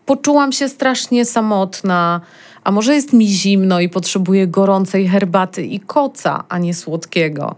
poczułam 0.07 0.53
się 0.53 0.69
strasznie 0.69 1.25
samotna, 1.25 2.21
a 2.65 2.71
może 2.71 2.95
jest 2.95 3.13
mi 3.13 3.29
zimno 3.29 3.81
i 3.81 3.89
potrzebuję 3.89 4.47
gorącej 4.47 5.09
herbaty 5.09 5.67
i 5.67 5.81
koca, 5.81 6.45
a 6.49 6.59
nie 6.59 6.75
słodkiego. 6.75 7.55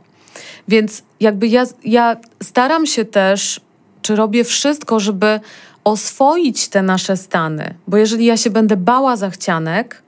Więc 0.68 1.02
jakby 1.20 1.48
ja, 1.48 1.64
ja 1.84 2.16
staram 2.42 2.86
się 2.86 3.04
też, 3.04 3.60
czy 4.02 4.16
robię 4.16 4.44
wszystko, 4.44 5.00
żeby 5.00 5.40
oswoić 5.84 6.68
te 6.68 6.82
nasze 6.82 7.16
stany, 7.16 7.74
bo 7.86 7.96
jeżeli 7.96 8.24
ja 8.24 8.36
się 8.36 8.50
będę 8.50 8.76
bała 8.76 9.16
zachcianek, 9.16 10.02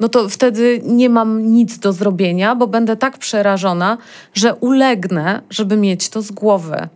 no 0.00 0.08
to 0.08 0.28
wtedy 0.28 0.80
nie 0.84 1.08
mam 1.08 1.52
nic 1.52 1.78
do 1.78 1.92
zrobienia, 1.92 2.54
bo 2.54 2.66
będę 2.66 2.96
tak 2.96 3.18
przerażona, 3.18 3.98
że 4.34 4.54
ulegnę, 4.54 5.42
żeby 5.50 5.76
mieć 5.76 6.08
to 6.08 6.22
z 6.22 6.30
głowy. 6.30 6.88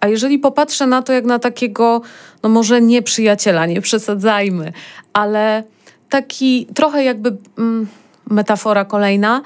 A 0.00 0.08
jeżeli 0.08 0.38
popatrzę 0.38 0.86
na 0.86 1.02
to 1.02 1.12
jak 1.12 1.24
na 1.24 1.38
takiego, 1.38 2.02
no 2.42 2.48
może 2.48 2.80
nie 2.80 3.02
przyjaciela, 3.02 3.66
nie 3.66 3.80
przesadzajmy, 3.80 4.72
ale 5.12 5.64
taki 6.08 6.66
trochę 6.74 7.04
jakby 7.04 7.36
mm, 7.58 7.86
metafora 8.30 8.84
kolejna, 8.84 9.42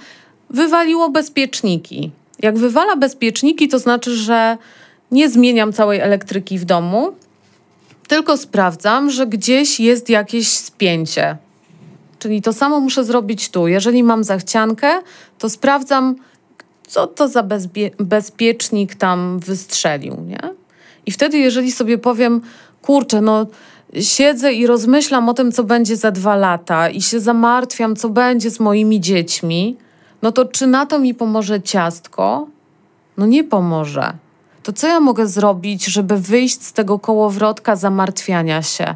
wywaliło 0.50 1.10
bezpieczniki. 1.10 2.10
Jak 2.42 2.58
wywala 2.58 2.96
bezpieczniki, 2.96 3.68
to 3.68 3.78
znaczy, 3.78 4.16
że 4.16 4.58
nie 5.10 5.28
zmieniam 5.28 5.72
całej 5.72 6.00
elektryki 6.00 6.58
w 6.58 6.64
domu, 6.64 7.12
tylko 8.08 8.36
sprawdzam, 8.36 9.10
że 9.10 9.26
gdzieś 9.26 9.80
jest 9.80 10.10
jakieś 10.10 10.48
spięcie. 10.48 11.36
Czyli 12.18 12.42
to 12.42 12.52
samo 12.52 12.80
muszę 12.80 13.04
zrobić 13.04 13.48
tu. 13.48 13.68
Jeżeli 13.68 14.02
mam 14.02 14.24
zachciankę, 14.24 14.88
to 15.38 15.50
sprawdzam, 15.50 16.16
co 16.86 17.06
to 17.06 17.28
za 17.28 17.42
bezbie- 17.42 17.90
bezpiecznik 17.98 18.94
tam 18.94 19.38
wystrzelił, 19.38 20.16
nie? 20.26 20.40
I 21.06 21.10
wtedy, 21.10 21.38
jeżeli 21.38 21.72
sobie 21.72 21.98
powiem, 21.98 22.40
kurczę, 22.82 23.20
no 23.20 23.46
siedzę 24.00 24.52
i 24.52 24.66
rozmyślam 24.66 25.28
o 25.28 25.34
tym, 25.34 25.52
co 25.52 25.64
będzie 25.64 25.96
za 25.96 26.10
dwa 26.10 26.36
lata 26.36 26.90
i 26.90 27.02
się 27.02 27.20
zamartwiam, 27.20 27.96
co 27.96 28.08
będzie 28.08 28.50
z 28.50 28.60
moimi 28.60 29.00
dziećmi, 29.00 29.76
no 30.24 30.32
to 30.32 30.44
czy 30.44 30.66
na 30.66 30.86
to 30.86 30.98
mi 30.98 31.14
pomoże 31.14 31.62
ciastko? 31.62 32.46
No 33.16 33.26
nie 33.26 33.44
pomoże. 33.44 34.12
To 34.62 34.72
co 34.72 34.86
ja 34.86 35.00
mogę 35.00 35.26
zrobić, 35.26 35.84
żeby 35.84 36.18
wyjść 36.18 36.62
z 36.62 36.72
tego 36.72 36.98
kołowrotka 36.98 37.76
zamartwiania 37.76 38.62
się? 38.62 38.94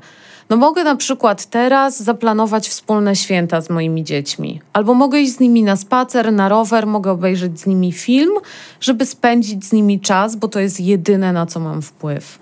No 0.51 0.57
mogę 0.57 0.85
na 0.85 0.97
przykład 0.97 1.47
teraz 1.47 2.03
zaplanować 2.03 2.68
wspólne 2.68 3.16
święta 3.16 3.61
z 3.61 3.70
moimi 3.70 4.05
dziećmi. 4.05 4.61
Albo 4.72 4.95
mogę 4.95 5.20
iść 5.20 5.33
z 5.33 5.41
nimi 5.41 5.62
na 5.62 5.76
spacer, 5.76 6.33
na 6.33 6.49
rower, 6.49 6.87
mogę 6.87 7.11
obejrzeć 7.11 7.61
z 7.61 7.66
nimi 7.66 7.93
film, 7.93 8.33
żeby 8.81 9.07
spędzić 9.07 9.64
z 9.64 9.72
nimi 9.72 10.01
czas, 10.01 10.37
bo 10.37 10.49
to 10.49 10.61
jest 10.61 10.81
jedyne, 10.81 11.33
na 11.33 11.47
co 11.47 11.61
mam 11.61 11.83
wpływ. 11.83 12.39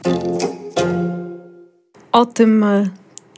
O 2.12 2.26
tym 2.26 2.64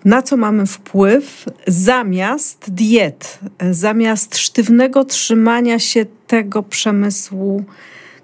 na 0.05 0.23
co 0.23 0.37
mamy 0.37 0.67
wpływ 0.67 1.45
zamiast 1.67 2.71
diet, 2.71 3.39
zamiast 3.71 4.39
sztywnego 4.39 5.05
trzymania 5.05 5.79
się 5.79 6.07
tego 6.27 6.63
przemysłu, 6.63 7.65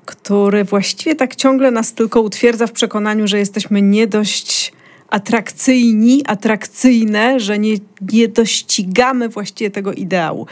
który 0.05 0.65
właściwie 0.65 1.15
tak 1.15 1.37
ciągle 1.37 1.71
nas 1.71 1.93
tylko 1.93 2.21
utwierdza 2.21 2.67
w 2.67 2.73
przekonaniu, 2.73 3.29
że 3.29 3.39
jesteśmy 3.39 3.83
nie 3.83 4.07
dość 4.07 4.73
atrakcyjni, 5.09 6.23
atrakcyjne, 6.27 7.41
że 7.41 7.59
nie, 7.59 7.75
nie 8.13 8.29
dościgamy 8.29 9.29
właściwie 9.29 9.71
tego 9.71 9.93
ideału. 9.93 10.47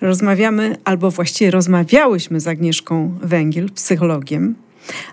Rozmawiamy, 0.00 0.76
albo 0.84 1.10
właściwie 1.10 1.50
rozmawiałyśmy 1.50 2.40
z 2.40 2.48
Agnieszką 2.48 3.18
Węgiel, 3.22 3.70
psychologiem, 3.70 4.54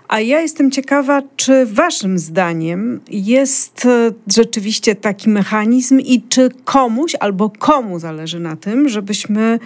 a 0.08 0.20
ja 0.20 0.40
jestem 0.40 0.70
ciekawa, 0.70 1.22
czy 1.36 1.66
Waszym 1.66 2.18
zdaniem 2.18 3.00
jest 3.10 3.86
e, 3.86 4.12
rzeczywiście 4.26 4.94
taki 4.94 5.28
mechanizm 5.28 6.00
i 6.00 6.22
czy 6.22 6.50
komuś 6.64 7.16
albo 7.20 7.50
komu 7.50 7.98
zależy 7.98 8.40
na 8.40 8.56
tym, 8.56 8.88
żebyśmy 8.88 9.58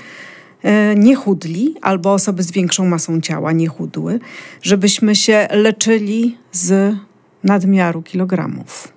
e, 0.62 0.94
nie 0.94 1.14
chudli, 1.14 1.74
albo 1.82 2.12
osoby 2.12 2.42
z 2.42 2.52
większą 2.52 2.86
masą 2.86 3.20
ciała 3.20 3.52
nie 3.52 3.68
chudły, 3.68 4.20
żebyśmy 4.62 5.16
się 5.16 5.48
leczyli 5.50 6.36
z 6.52 6.96
nadmiaru 7.44 8.02
kilogramów. 8.02 8.94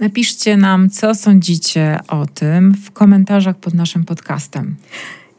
Napiszcie 0.00 0.56
nam, 0.56 0.90
co 0.90 1.14
sądzicie 1.14 1.98
o 2.08 2.26
tym 2.26 2.74
w 2.74 2.90
komentarzach 2.90 3.56
pod 3.56 3.74
naszym 3.74 4.04
podcastem. 4.04 4.76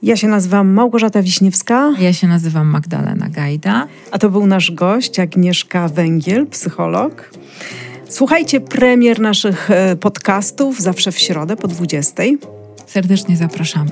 Ja 0.04 0.16
się 0.16 0.28
nazywam 0.28 0.68
Małgorzata 0.68 1.22
Wiśniewska. 1.22 1.94
Ja 2.00 2.14
się 2.14 2.28
nazywam 2.28 2.68
Magdalena 2.68 3.30
Gajda. 3.30 3.88
A 4.12 4.20
to 4.20 4.30
był 4.30 4.48
nasz 4.48 4.72
gość, 4.72 5.20
Agnieszka 5.20 5.88
Węgiel, 5.88 6.48
psycholog. 6.48 7.32
Słuchajcie 8.10 8.60
premier 8.60 9.20
naszych 9.20 9.72
e, 9.72 9.96
podcastów 9.96 10.82
zawsze 10.82 11.12
w 11.12 11.20
środę 11.20 11.56
po 11.56 11.68
20. 11.68 12.24
Serdecznie 12.86 13.38
zapraszamy. 13.38 13.92